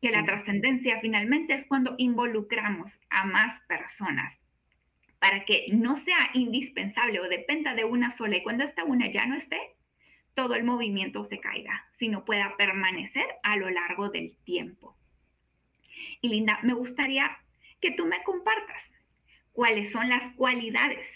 que 0.00 0.10
la 0.10 0.24
trascendencia 0.24 1.00
finalmente 1.02 1.52
es 1.52 1.66
cuando 1.66 1.96
involucramos 1.98 2.98
a 3.10 3.26
más 3.26 3.60
personas 3.68 4.34
para 5.18 5.44
que 5.44 5.66
no 5.70 5.98
sea 5.98 6.30
indispensable 6.32 7.20
o 7.20 7.28
dependa 7.28 7.74
de 7.74 7.84
una 7.84 8.10
sola 8.10 8.38
y 8.38 8.42
cuando 8.42 8.64
esta 8.64 8.84
una 8.84 9.12
ya 9.12 9.26
no 9.26 9.34
esté, 9.34 9.58
todo 10.34 10.54
el 10.54 10.64
movimiento 10.64 11.24
se 11.24 11.40
caiga, 11.40 11.84
sino 11.98 12.24
pueda 12.24 12.54
permanecer 12.56 13.26
a 13.42 13.56
lo 13.56 13.68
largo 13.70 14.08
del 14.08 14.36
tiempo. 14.44 14.96
Y 16.20 16.28
Linda, 16.28 16.58
me 16.62 16.74
gustaría 16.74 17.38
que 17.80 17.92
tú 17.92 18.06
me 18.06 18.22
compartas 18.22 18.82
cuáles 19.52 19.90
son 19.90 20.08
las 20.08 20.34
cualidades 20.34 21.06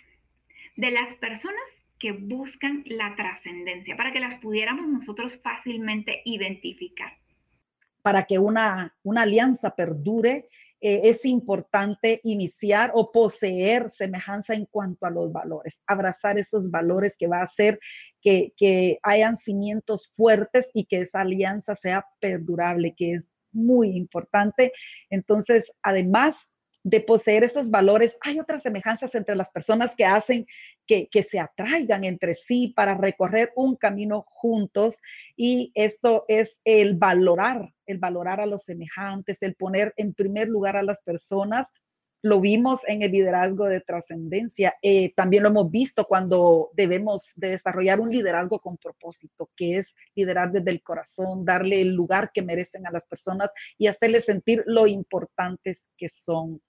de 0.76 0.90
las 0.90 1.14
personas 1.16 1.62
que 1.98 2.12
buscan 2.12 2.82
la 2.86 3.14
trascendencia 3.16 3.96
para 3.96 4.12
que 4.12 4.20
las 4.20 4.34
pudiéramos 4.36 4.86
nosotros 4.88 5.38
fácilmente 5.42 6.22
identificar. 6.24 7.16
Para 8.02 8.24
que 8.24 8.38
una, 8.38 8.94
una 9.02 9.22
alianza 9.22 9.74
perdure, 9.74 10.48
eh, 10.80 11.08
es 11.08 11.24
importante 11.24 12.20
iniciar 12.24 12.90
o 12.92 13.10
poseer 13.10 13.90
semejanza 13.90 14.52
en 14.52 14.66
cuanto 14.66 15.06
a 15.06 15.10
los 15.10 15.32
valores, 15.32 15.80
abrazar 15.86 16.38
esos 16.38 16.70
valores 16.70 17.16
que 17.16 17.26
va 17.26 17.38
a 17.38 17.44
hacer 17.44 17.80
que, 18.24 18.52
que 18.56 18.98
hayan 19.02 19.36
cimientos 19.36 20.10
fuertes 20.16 20.70
y 20.74 20.86
que 20.86 21.02
esa 21.02 21.20
alianza 21.20 21.76
sea 21.76 22.06
perdurable, 22.18 22.94
que 22.96 23.12
es 23.12 23.28
muy 23.52 23.90
importante. 23.90 24.72
Entonces, 25.10 25.70
además 25.82 26.38
de 26.84 27.00
poseer 27.00 27.44
esos 27.44 27.70
valores, 27.70 28.18
hay 28.20 28.38
otras 28.38 28.62
semejanzas 28.62 29.14
entre 29.14 29.34
las 29.34 29.50
personas 29.50 29.96
que 29.96 30.04
hacen 30.04 30.46
que, 30.86 31.08
se 31.22 31.40
atraigan 31.40 32.04
entre 32.04 32.34
sí 32.34 32.74
para 32.76 32.94
recorrer 32.94 33.52
un 33.56 33.74
camino 33.74 34.26
juntos 34.28 34.98
y 35.34 35.72
eso 35.74 36.26
es 36.28 36.58
el 36.64 36.94
valorar, 36.94 37.72
el 37.86 37.96
valorar 37.96 38.42
a 38.42 38.46
los 38.46 38.64
semejantes, 38.64 39.42
el 39.42 39.54
poner 39.54 39.94
en 39.96 40.12
primer 40.12 40.48
lugar 40.48 40.76
a 40.76 40.82
las 40.82 41.00
personas. 41.00 41.68
Lo 42.24 42.40
vimos 42.40 42.80
en 42.86 43.02
el 43.02 43.12
liderazgo 43.12 43.66
de 43.66 43.82
trascendencia. 43.82 44.74
Eh, 44.80 45.12
también 45.14 45.42
lo 45.42 45.50
hemos 45.50 45.70
visto 45.70 46.06
cuando 46.06 46.70
debemos 46.72 47.30
de 47.36 47.50
desarrollar 47.50 48.00
un 48.00 48.08
liderazgo 48.10 48.60
con 48.60 48.78
propósito, 48.78 49.50
que 49.54 49.76
es 49.76 49.94
liderar 50.14 50.50
desde 50.50 50.70
el 50.70 50.82
corazón, 50.82 51.44
darle 51.44 51.82
el 51.82 51.88
lugar 51.88 52.30
que 52.32 52.40
merecen 52.40 52.86
a 52.86 52.90
las 52.90 53.04
personas 53.04 53.50
y 53.76 53.88
hacerles 53.88 54.24
sentir 54.24 54.62
lo 54.64 54.86
importantes 54.86 55.84
que 55.98 56.08
son 56.08 56.62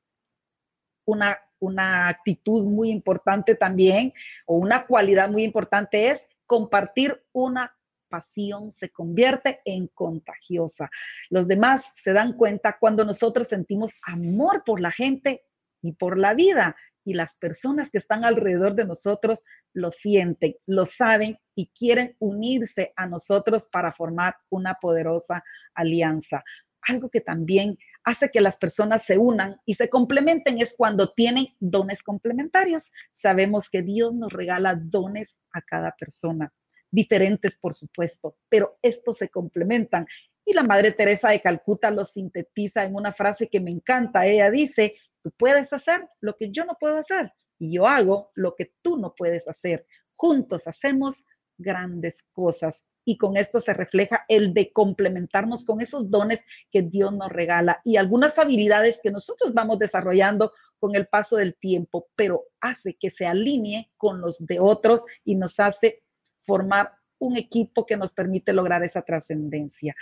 una, 1.05 1.39
una 1.59 2.09
actitud 2.09 2.65
muy 2.65 2.89
importante 2.89 3.55
también 3.55 4.11
o 4.45 4.55
una 4.55 4.85
cualidad 4.85 5.29
muy 5.29 5.43
importante 5.43 6.09
es 6.09 6.27
compartir 6.45 7.23
una 7.31 7.73
pasión 8.09 8.71
se 8.71 8.89
convierte 8.89 9.61
en 9.65 9.87
contagiosa. 9.87 10.89
Los 11.29 11.47
demás 11.47 11.93
se 11.97 12.13
dan 12.13 12.33
cuenta 12.33 12.77
cuando 12.79 13.05
nosotros 13.05 13.47
sentimos 13.47 13.91
amor 14.03 14.63
por 14.65 14.79
la 14.79 14.91
gente 14.91 15.45
y 15.81 15.93
por 15.93 16.17
la 16.17 16.33
vida 16.33 16.75
y 17.05 17.13
las 17.13 17.37
personas 17.37 17.91
que 17.91 17.99
están 17.99 18.25
alrededor 18.25 18.73
de 18.73 18.85
nosotros 18.85 19.43
lo 19.73 19.91
sienten, 19.91 20.55
lo 20.65 20.85
saben 20.85 21.37
y 21.53 21.67
quieren 21.67 22.15
unirse 22.19 22.91
a 22.95 23.05
nosotros 23.05 23.67
para 23.71 23.91
formar 23.91 24.35
una 24.49 24.73
poderosa 24.75 25.43
alianza. 25.75 26.43
Algo 26.81 27.09
que 27.09 27.21
también 27.21 27.77
hace 28.03 28.29
que 28.29 28.41
las 28.41 28.57
personas 28.57 29.03
se 29.03 29.17
unan 29.17 29.59
y 29.65 29.75
se 29.75 29.89
complementen 29.89 30.59
es 30.59 30.75
cuando 30.75 31.13
tienen 31.13 31.47
dones 31.59 32.03
complementarios. 32.03 32.91
Sabemos 33.13 33.69
que 33.69 33.81
Dios 33.81 34.13
nos 34.13 34.33
regala 34.33 34.75
dones 34.75 35.37
a 35.51 35.61
cada 35.61 35.91
persona, 35.91 36.51
diferentes 36.91 37.57
por 37.57 37.75
supuesto, 37.75 38.37
pero 38.49 38.77
estos 38.81 39.17
se 39.17 39.29
complementan. 39.29 40.07
Y 40.45 40.53
la 40.53 40.63
Madre 40.63 40.91
Teresa 40.91 41.29
de 41.29 41.41
Calcuta 41.41 41.89
lo 41.91 42.05
sintetiza 42.05 42.85
en 42.85 42.95
una 42.95 43.11
frase 43.11 43.49
que 43.49 43.59
me 43.59 43.71
encanta. 43.71 44.25
Ella 44.25 44.51
dice, 44.51 44.95
tú 45.23 45.31
puedes 45.31 45.73
hacer 45.73 46.07
lo 46.21 46.35
que 46.37 46.51
yo 46.51 46.65
no 46.65 46.77
puedo 46.79 46.97
hacer 46.97 47.33
y 47.57 47.73
yo 47.73 47.87
hago 47.87 48.31
lo 48.35 48.55
que 48.55 48.73
tú 48.81 48.97
no 48.97 49.15
puedes 49.15 49.47
hacer. 49.47 49.87
Juntos 50.15 50.67
hacemos 50.67 51.23
grandes 51.57 52.23
cosas 52.31 52.83
y 53.05 53.17
con 53.17 53.37
esto 53.37 53.59
se 53.59 53.73
refleja 53.73 54.25
el 54.27 54.53
de 54.53 54.73
complementarnos 54.73 55.63
con 55.63 55.79
esos 55.79 56.09
dones 56.09 56.41
que 56.71 56.81
Dios 56.81 57.13
nos 57.13 57.31
regala 57.31 57.79
y 57.83 57.97
algunas 57.97 58.37
habilidades 58.39 58.99
que 59.01 59.11
nosotros 59.11 59.53
vamos 59.53 59.77
desarrollando 59.79 60.51
con 60.79 60.95
el 60.95 61.07
paso 61.07 61.37
del 61.37 61.55
tiempo, 61.55 62.09
pero 62.15 62.45
hace 62.59 62.95
que 62.95 63.11
se 63.11 63.25
alinee 63.25 63.91
con 63.97 64.21
los 64.21 64.45
de 64.45 64.59
otros 64.59 65.03
y 65.23 65.35
nos 65.35 65.59
hace 65.59 66.03
formar 66.45 66.93
un 67.19 67.37
equipo 67.37 67.85
que 67.85 67.97
nos 67.97 68.11
permite 68.11 68.53
lograr 68.53 68.83
esa 68.83 69.01
trascendencia. 69.01 69.95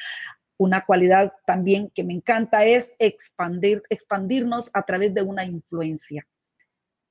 Una 0.58 0.86
cualidad 0.86 1.34
también 1.46 1.90
que 1.94 2.04
me 2.04 2.14
encanta 2.14 2.66
es 2.66 2.94
expandir, 3.00 3.84
expandirnos 3.90 4.70
a 4.74 4.84
través 4.84 5.14
de 5.14 5.22
una 5.22 5.46
influencia. 5.46 6.28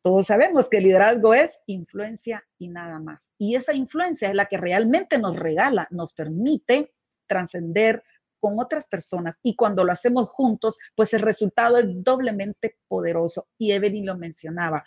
Todos 0.02 0.26
sabemos 0.26 0.68
que 0.68 0.78
el 0.78 0.84
liderazgo 0.84 1.32
es 1.32 1.58
influencia 1.66 2.44
y 2.58 2.68
nada 2.68 2.98
más. 2.98 3.30
Y 3.38 3.54
esa 3.54 3.72
influencia 3.72 4.28
es 4.28 4.34
la 4.34 4.46
que 4.46 4.56
realmente 4.56 5.18
nos 5.18 5.36
regala, 5.36 5.86
nos 5.90 6.12
permite 6.12 6.92
trascender 7.28 8.02
con 8.40 8.58
otras 8.58 8.88
personas. 8.88 9.38
Y 9.42 9.54
cuando 9.54 9.84
lo 9.84 9.92
hacemos 9.92 10.28
juntos, 10.28 10.76
pues 10.96 11.14
el 11.14 11.22
resultado 11.22 11.78
es 11.78 11.86
doblemente 12.02 12.76
poderoso. 12.88 13.46
Y 13.56 13.70
Evelyn 13.70 14.06
lo 14.06 14.16
mencionaba. 14.16 14.84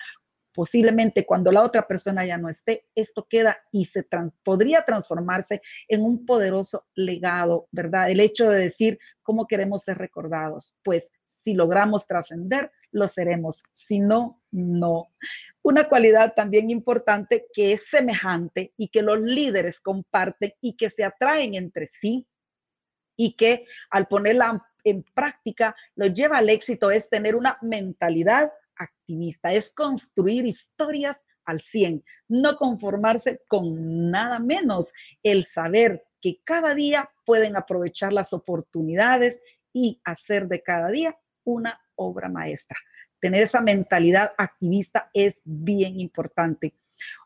Posiblemente 0.55 1.25
cuando 1.25 1.51
la 1.51 1.63
otra 1.63 1.85
persona 1.85 2.25
ya 2.25 2.37
no 2.37 2.47
esté, 2.47 2.87
esto 2.95 3.27
queda 3.29 3.57
y 3.73 3.85
se 3.85 4.07
podría 4.41 4.85
transformarse 4.85 5.61
en 5.89 6.01
un 6.01 6.25
poderoso 6.25 6.85
legado, 6.95 7.67
¿verdad? 7.71 8.09
El 8.09 8.21
hecho 8.21 8.49
de 8.49 8.59
decir 8.59 8.97
cómo 9.21 9.47
queremos 9.47 9.83
ser 9.83 9.97
recordados. 9.97 10.73
Pues 10.81 11.11
si 11.27 11.53
logramos 11.53 12.07
trascender, 12.07 12.71
lo 12.91 13.09
seremos. 13.09 13.61
Si 13.73 13.99
no, 13.99 14.41
no. 14.51 15.09
Una 15.61 15.89
cualidad 15.89 16.33
también 16.35 16.69
importante 16.69 17.47
que 17.53 17.73
es 17.73 17.87
semejante 17.87 18.73
y 18.77 18.87
que 18.87 19.01
los 19.01 19.19
líderes 19.19 19.81
comparten 19.81 20.53
y 20.61 20.77
que 20.77 20.89
se 20.89 21.03
atraen 21.03 21.55
entre 21.55 21.87
sí 21.87 22.27
y 23.17 23.35
que 23.35 23.65
al 23.89 24.07
ponerla 24.07 24.65
en 24.85 25.03
práctica 25.03 25.75
lo 25.95 26.07
lleva 26.07 26.37
al 26.37 26.49
éxito 26.49 26.91
es 26.91 27.09
tener 27.09 27.35
una 27.35 27.57
mentalidad 27.61 28.51
activista, 28.77 29.53
es 29.53 29.71
construir 29.71 30.45
historias 30.45 31.17
al 31.45 31.61
100, 31.61 32.03
no 32.27 32.57
conformarse 32.57 33.41
con 33.47 34.09
nada 34.09 34.39
menos, 34.39 34.91
el 35.23 35.45
saber 35.45 36.05
que 36.21 36.39
cada 36.43 36.73
día 36.73 37.11
pueden 37.23 37.55
aprovechar 37.55 38.11
las 38.11 38.33
oportunidades 38.33 39.39
y 39.71 40.01
hacer 40.03 40.47
de 40.47 40.63
cada 40.63 40.89
día 40.89 41.17
una 41.43 41.79
obra 41.95 42.29
maestra. 42.29 42.77
Tener 43.19 43.43
esa 43.43 43.61
mentalidad 43.61 44.33
activista 44.37 45.09
es 45.13 45.41
bien 45.45 45.99
importante. 45.99 46.75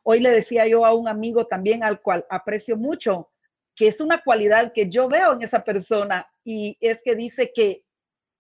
Hoy 0.04 0.20
le 0.20 0.32
decía 0.32 0.68
yo 0.68 0.86
a 0.86 0.94
un 0.94 1.08
amigo 1.08 1.48
también 1.48 1.84
al 1.84 2.02
cual 2.02 2.26
aprecio 2.30 2.76
mucho, 2.76 3.32
que 3.76 3.88
es 3.88 4.02
una 4.02 4.18
cualidad 4.18 4.74
que 4.74 4.90
yo 4.90 5.08
veo 5.08 5.34
en 5.34 5.44
esa 5.44 5.64
persona 5.64 6.28
y 6.44 6.78
es 6.82 7.02
que 7.04 7.16
dice 7.16 7.52
que 7.54 7.86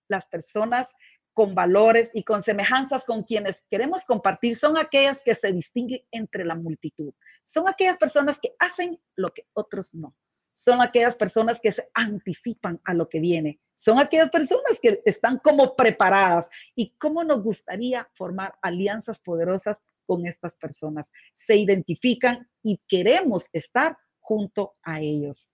las 0.10 0.28
personas 0.28 0.94
con 1.34 1.56
valores 1.56 2.12
y 2.14 2.24
con 2.24 2.42
semejanzas 2.42 3.06
con 3.06 3.24
quienes 3.24 3.64
queremos 3.70 4.06
compartir 4.06 4.56
son 4.56 4.78
aquellas 4.78 5.22
que 5.24 5.36
se 5.36 5.52
distinguen 5.52 6.02
entre 6.12 6.46
la 6.46 6.56
multitud. 6.56 7.14
Son 7.46 7.68
aquellas 7.68 7.98
personas 7.98 8.40
que 8.40 8.54
hacen 8.60 9.00
lo 9.16 9.30
que 9.30 9.48
otros 9.54 9.94
no. 9.94 10.16
Son 10.54 10.82
aquellas 10.82 11.16
personas 11.16 11.62
que 11.62 11.72
se 11.72 11.90
anticipan 11.94 12.82
a 12.84 12.94
lo 12.94 13.08
que 13.08 13.20
viene. 13.20 13.60
Son 13.78 13.98
aquellas 13.98 14.30
personas 14.30 14.80
que 14.82 15.02
están 15.06 15.40
como 15.40 15.76
preparadas. 15.76 16.50
¿Y 16.76 16.96
cómo 16.98 17.24
nos 17.24 17.42
gustaría 17.42 18.10
formar 18.16 18.56
alianzas 18.62 19.22
poderosas 19.22 19.78
con 20.06 20.28
estas 20.28 20.58
personas? 20.58 21.12
Se 21.36 21.56
identifican 21.56 22.50
y 22.62 22.82
queremos 22.90 23.46
estar 23.54 23.98
junto 24.20 24.76
a 24.84 25.00
ellos. 25.00 25.50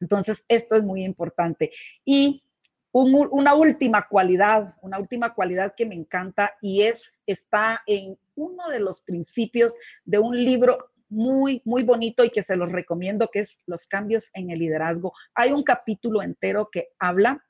Entonces, 0.00 0.42
esto 0.48 0.74
es 0.74 0.82
muy 0.82 1.04
importante. 1.04 1.70
Y 2.04 2.42
una 2.92 3.54
última 3.54 4.08
cualidad, 4.08 4.74
una 4.82 4.98
última 4.98 5.34
cualidad 5.34 5.74
que 5.76 5.86
me 5.86 5.94
encanta 5.94 6.56
y 6.60 6.82
es, 6.82 7.12
está 7.26 7.82
en 7.86 8.18
uno 8.34 8.68
de 8.68 8.80
los 8.80 9.00
principios 9.02 9.74
de 10.04 10.18
un 10.18 10.36
libro 10.36 10.90
muy, 11.08 11.60
muy 11.64 11.82
bonito 11.82 12.24
y 12.24 12.30
que 12.30 12.42
se 12.42 12.56
los 12.56 12.72
recomiendo, 12.72 13.30
que 13.30 13.40
es 13.40 13.58
Los 13.66 13.86
cambios 13.86 14.28
en 14.32 14.50
el 14.50 14.60
liderazgo. 14.60 15.12
Hay 15.34 15.52
un 15.52 15.62
capítulo 15.62 16.22
entero 16.22 16.68
que 16.70 16.88
habla 16.98 17.44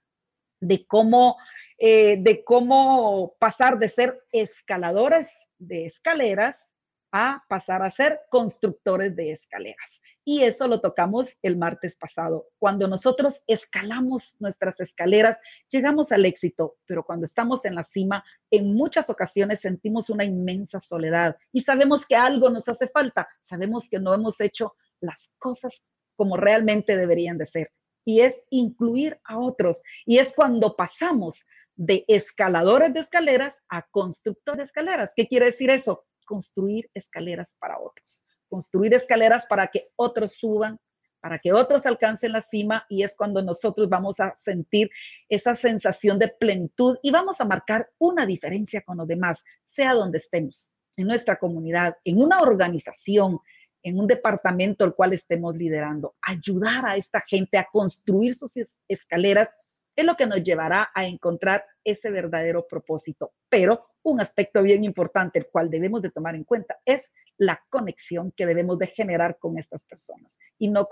de 0.60 0.86
cómo, 0.86 1.36
eh, 1.78 2.16
de 2.20 2.44
cómo 2.44 3.34
pasar 3.38 3.78
de 3.78 3.88
ser 3.88 4.22
escaladores 4.32 5.28
de 5.58 5.86
escaleras 5.86 6.66
a 7.12 7.44
pasar 7.48 7.82
a 7.82 7.90
ser 7.90 8.20
constructores 8.30 9.14
de 9.14 9.32
escaleras. 9.32 9.99
Y 10.32 10.44
eso 10.44 10.68
lo 10.68 10.80
tocamos 10.80 11.26
el 11.42 11.56
martes 11.56 11.96
pasado. 11.96 12.46
Cuando 12.60 12.86
nosotros 12.86 13.42
escalamos 13.48 14.36
nuestras 14.38 14.78
escaleras, 14.78 15.40
llegamos 15.68 16.12
al 16.12 16.24
éxito, 16.24 16.76
pero 16.86 17.02
cuando 17.02 17.26
estamos 17.26 17.64
en 17.64 17.74
la 17.74 17.82
cima, 17.82 18.24
en 18.48 18.72
muchas 18.72 19.10
ocasiones 19.10 19.58
sentimos 19.58 20.08
una 20.08 20.22
inmensa 20.22 20.78
soledad 20.78 21.36
y 21.50 21.62
sabemos 21.62 22.06
que 22.06 22.14
algo 22.14 22.48
nos 22.48 22.68
hace 22.68 22.86
falta, 22.86 23.28
sabemos 23.40 23.88
que 23.90 23.98
no 23.98 24.14
hemos 24.14 24.40
hecho 24.40 24.76
las 25.00 25.32
cosas 25.36 25.90
como 26.14 26.36
realmente 26.36 26.96
deberían 26.96 27.36
de 27.36 27.46
ser. 27.46 27.72
Y 28.04 28.20
es 28.20 28.40
incluir 28.50 29.18
a 29.24 29.36
otros. 29.36 29.82
Y 30.06 30.18
es 30.18 30.32
cuando 30.32 30.76
pasamos 30.76 31.44
de 31.74 32.04
escaladores 32.06 32.94
de 32.94 33.00
escaleras 33.00 33.64
a 33.68 33.82
constructores 33.82 34.58
de 34.58 34.64
escaleras. 34.66 35.12
¿Qué 35.16 35.26
quiere 35.26 35.46
decir 35.46 35.70
eso? 35.70 36.04
Construir 36.24 36.88
escaleras 36.94 37.56
para 37.58 37.80
otros 37.80 38.22
construir 38.50 38.92
escaleras 38.92 39.46
para 39.46 39.68
que 39.68 39.88
otros 39.96 40.34
suban, 40.34 40.78
para 41.20 41.38
que 41.38 41.52
otros 41.52 41.86
alcancen 41.86 42.32
la 42.32 42.40
cima 42.40 42.84
y 42.88 43.02
es 43.02 43.14
cuando 43.14 43.42
nosotros 43.42 43.88
vamos 43.88 44.20
a 44.20 44.34
sentir 44.36 44.90
esa 45.28 45.54
sensación 45.54 46.18
de 46.18 46.28
plenitud 46.28 46.98
y 47.02 47.10
vamos 47.10 47.40
a 47.40 47.44
marcar 47.44 47.88
una 47.98 48.26
diferencia 48.26 48.82
con 48.82 48.98
los 48.98 49.06
demás, 49.06 49.42
sea 49.66 49.94
donde 49.94 50.18
estemos, 50.18 50.72
en 50.96 51.06
nuestra 51.06 51.38
comunidad, 51.38 51.96
en 52.04 52.20
una 52.20 52.40
organización, 52.40 53.38
en 53.82 53.98
un 53.98 54.06
departamento 54.06 54.84
el 54.84 54.94
cual 54.94 55.12
estemos 55.12 55.56
liderando. 55.56 56.14
Ayudar 56.22 56.84
a 56.86 56.96
esta 56.96 57.20
gente 57.20 57.58
a 57.58 57.68
construir 57.70 58.34
sus 58.34 58.54
escaleras 58.88 59.48
es 59.96 60.04
lo 60.04 60.16
que 60.16 60.26
nos 60.26 60.42
llevará 60.42 60.90
a 60.94 61.04
encontrar 61.04 61.64
ese 61.84 62.10
verdadero 62.10 62.66
propósito. 62.66 63.32
Pero 63.48 63.90
un 64.02 64.20
aspecto 64.20 64.62
bien 64.62 64.84
importante, 64.84 65.38
el 65.38 65.46
cual 65.46 65.70
debemos 65.70 66.02
de 66.02 66.10
tomar 66.10 66.34
en 66.34 66.44
cuenta, 66.44 66.78
es 66.84 67.10
la 67.40 67.58
conexión 67.70 68.32
que 68.32 68.44
debemos 68.44 68.78
de 68.78 68.88
generar 68.88 69.38
con 69.38 69.58
estas 69.58 69.82
personas 69.84 70.38
y 70.58 70.68
no, 70.68 70.86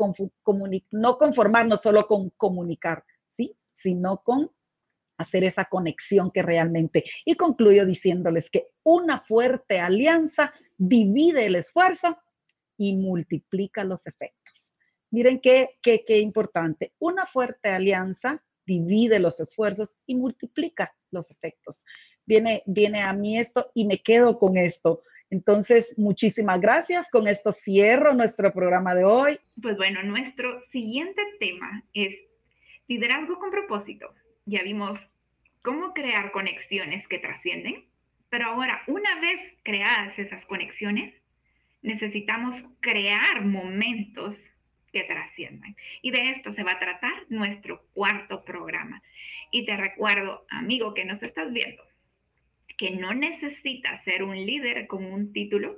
no 0.93 1.19
conformarnos 1.19 1.83
solo 1.83 2.07
con 2.07 2.31
comunicar, 2.31 3.05
¿sí? 3.37 3.55
sino 3.77 4.23
con 4.23 4.51
hacer 5.19 5.45
esa 5.45 5.67
conexión 5.67 6.31
que 6.31 6.41
realmente. 6.41 7.05
Y 7.27 7.35
concluyo 7.35 7.85
diciéndoles 7.85 8.49
que 8.49 8.69
una 8.83 9.21
fuerte 9.21 9.79
alianza 9.79 10.55
divide 10.79 11.45
el 11.45 11.57
esfuerzo 11.57 12.17
y 12.79 12.97
multiplica 12.97 13.85
los 13.85 14.07
efectos. 14.07 14.73
Miren 15.11 15.41
qué, 15.41 15.77
qué, 15.83 16.03
qué 16.07 16.19
importante. 16.19 16.95
Una 16.99 17.27
fuerte 17.27 17.69
alianza 17.69 18.43
divide 18.65 19.19
los 19.19 19.39
esfuerzos 19.39 19.97
y 20.07 20.15
multiplica 20.15 20.95
los 21.11 21.31
efectos. 21.31 21.85
Viene, 22.25 22.63
viene 22.65 23.03
a 23.03 23.13
mí 23.13 23.39
esto 23.39 23.71
y 23.75 23.85
me 23.85 23.99
quedo 23.99 24.39
con 24.39 24.57
esto. 24.57 25.03
Entonces, 25.31 25.99
muchísimas 25.99 26.61
gracias. 26.61 27.11
Con 27.11 27.29
esto 27.29 27.53
cierro 27.53 28.15
nuestro 28.15 28.53
programa 28.53 28.95
de 28.95 29.05
hoy. 29.05 29.39
Pues 29.61 29.77
bueno, 29.77 30.03
nuestro 30.03 30.63
siguiente 30.73 31.23
tema 31.39 31.83
es 31.93 32.15
liderazgo 32.87 33.39
con 33.39 33.51
propósito. 33.51 34.15
Ya 34.47 34.63
vimos 34.63 34.99
cómo 35.63 35.93
crear 35.93 36.33
conexiones 36.33 37.07
que 37.09 37.19
trascienden, 37.19 37.85
pero 38.31 38.47
ahora, 38.47 38.83
una 38.87 39.21
vez 39.21 39.39
creadas 39.63 40.19
esas 40.19 40.47
conexiones, 40.47 41.15
necesitamos 41.83 42.57
crear 42.81 43.45
momentos 43.45 44.35
que 44.93 45.05
trasciendan. 45.05 45.77
Y 46.03 46.11
de 46.11 46.31
esto 46.31 46.53
se 46.53 46.63
va 46.63 46.73
a 46.73 46.79
tratar 46.79 47.13
nuestro 47.29 47.85
cuarto 47.93 48.45
programa. 48.45 49.03
Y 49.51 49.65
te 49.67 49.77
recuerdo, 49.77 50.47
amigo 50.51 50.95
que 50.95 51.05
nos 51.05 51.23
estás 51.23 51.53
viendo, 51.53 51.83
que 52.79 52.93
no 52.93 53.13
necesita 53.13 54.03
ser 54.05 54.23
un 54.23 54.37
líder 54.37 54.87
con 54.87 55.05
un 55.05 55.33
título, 55.33 55.77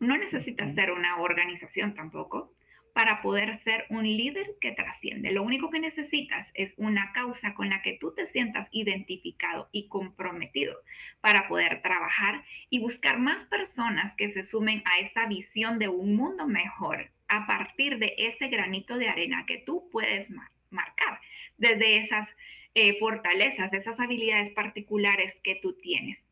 no 0.00 0.18
necesita 0.18 0.74
ser 0.74 0.90
una 0.90 1.20
organización 1.20 1.94
tampoco 1.94 2.52
para 2.92 3.22
poder 3.22 3.60
ser 3.64 3.86
un 3.88 4.04
líder 4.04 4.54
que 4.60 4.72
trasciende. 4.72 5.32
Lo 5.32 5.42
único 5.42 5.70
que 5.70 5.80
necesitas 5.80 6.46
es 6.54 6.74
una 6.76 7.12
causa 7.12 7.54
con 7.54 7.68
la 7.68 7.82
que 7.82 7.98
tú 8.00 8.14
te 8.14 8.26
sientas 8.26 8.68
identificado 8.70 9.68
y 9.72 9.88
comprometido 9.88 10.76
para 11.20 11.48
poder 11.48 11.82
trabajar 11.82 12.44
y 12.70 12.78
buscar 12.78 13.18
más 13.18 13.46
personas 13.46 14.14
que 14.16 14.32
se 14.32 14.44
sumen 14.44 14.82
a 14.84 14.98
esa 14.98 15.26
visión 15.26 15.78
de 15.78 15.88
un 15.88 16.14
mundo 16.14 16.46
mejor 16.46 17.10
a 17.26 17.46
partir 17.46 17.98
de 17.98 18.14
ese 18.16 18.48
granito 18.48 18.96
de 18.96 19.08
arena 19.08 19.44
que 19.46 19.58
tú 19.58 19.88
puedes 19.90 20.28
marcar 20.70 21.20
desde 21.58 21.96
esas 21.96 22.28
eh, 22.74 22.98
fortalezas, 22.98 23.72
esas 23.72 23.98
habilidades 23.98 24.52
particulares 24.52 25.34
que 25.42 25.56
tú 25.56 25.74
tienes. 25.80 26.23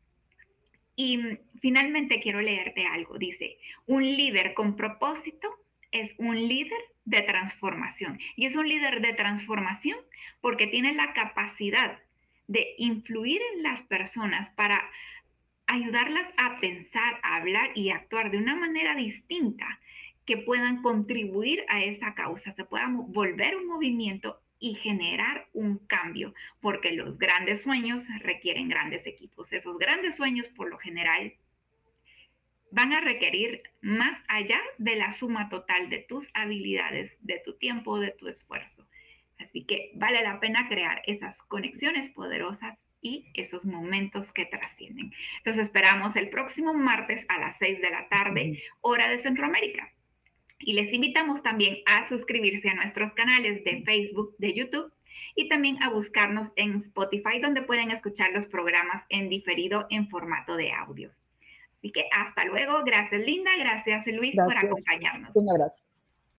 Y 0.95 1.39
finalmente 1.59 2.19
quiero 2.21 2.41
leerte 2.41 2.85
algo. 2.85 3.17
Dice, 3.17 3.57
un 3.85 4.03
líder 4.03 4.53
con 4.53 4.75
propósito 4.75 5.49
es 5.91 6.13
un 6.17 6.35
líder 6.35 6.79
de 7.05 7.21
transformación. 7.21 8.19
Y 8.35 8.45
es 8.45 8.55
un 8.55 8.67
líder 8.67 9.01
de 9.01 9.13
transformación 9.13 9.97
porque 10.41 10.67
tiene 10.67 10.93
la 10.93 11.13
capacidad 11.13 11.99
de 12.47 12.75
influir 12.77 13.41
en 13.53 13.63
las 13.63 13.81
personas 13.83 14.49
para 14.55 14.81
ayudarlas 15.67 16.27
a 16.37 16.59
pensar, 16.59 17.19
a 17.23 17.37
hablar 17.37 17.71
y 17.75 17.89
actuar 17.89 18.31
de 18.31 18.37
una 18.37 18.55
manera 18.55 18.95
distinta 18.95 19.79
que 20.25 20.37
puedan 20.37 20.81
contribuir 20.81 21.63
a 21.67 21.83
esa 21.83 22.13
causa, 22.13 22.53
se 22.53 22.63
pueda 22.63 22.87
volver 22.89 23.57
un 23.57 23.67
movimiento 23.67 24.39
y 24.63 24.75
generar 24.75 25.49
un 25.51 25.77
cambio, 25.77 26.33
porque 26.61 26.93
los 26.93 27.17
grandes 27.17 27.63
sueños 27.63 28.05
requieren 28.21 28.69
grandes 28.69 29.05
equipos. 29.05 29.51
Esos 29.51 29.77
grandes 29.77 30.15
sueños, 30.15 30.47
por 30.55 30.69
lo 30.69 30.77
general, 30.77 31.33
van 32.71 32.93
a 32.93 33.01
requerir 33.01 33.61
más 33.81 34.17
allá 34.29 34.61
de 34.77 34.95
la 34.95 35.11
suma 35.11 35.49
total 35.49 35.89
de 35.89 35.99
tus 35.99 36.29
habilidades, 36.33 37.11
de 37.19 37.41
tu 37.43 37.57
tiempo, 37.57 37.99
de 37.99 38.11
tu 38.11 38.29
esfuerzo. 38.29 38.87
Así 39.37 39.65
que 39.65 39.91
vale 39.95 40.23
la 40.23 40.39
pena 40.39 40.69
crear 40.69 41.01
esas 41.07 41.37
conexiones 41.49 42.09
poderosas 42.11 42.77
y 43.01 43.25
esos 43.33 43.65
momentos 43.65 44.31
que 44.31 44.45
trascienden. 44.45 45.11
Los 45.43 45.57
esperamos 45.57 46.15
el 46.15 46.29
próximo 46.29 46.73
martes 46.73 47.25
a 47.27 47.37
las 47.37 47.57
6 47.57 47.81
de 47.81 47.89
la 47.89 48.07
tarde, 48.07 48.63
hora 48.79 49.09
de 49.09 49.17
Centroamérica. 49.17 49.91
Y 50.65 50.73
les 50.73 50.93
invitamos 50.93 51.43
también 51.43 51.77
a 51.85 52.07
suscribirse 52.07 52.69
a 52.69 52.75
nuestros 52.75 53.11
canales 53.13 53.63
de 53.63 53.83
Facebook, 53.83 54.35
de 54.37 54.53
YouTube 54.53 54.91
y 55.35 55.49
también 55.49 55.81
a 55.81 55.89
buscarnos 55.89 56.51
en 56.55 56.77
Spotify, 56.77 57.39
donde 57.41 57.61
pueden 57.61 57.91
escuchar 57.91 58.31
los 58.31 58.45
programas 58.45 59.03
en 59.09 59.29
diferido 59.29 59.87
en 59.89 60.09
formato 60.09 60.55
de 60.55 60.71
audio. 60.71 61.11
Así 61.77 61.91
que 61.91 62.05
hasta 62.17 62.45
luego. 62.45 62.83
Gracias, 62.85 63.21
Linda. 63.25 63.51
Gracias, 63.57 64.07
Luis, 64.07 64.35
por 64.35 64.57
acompañarnos. 64.57 65.31
Un 65.33 65.49
abrazo. 65.49 65.85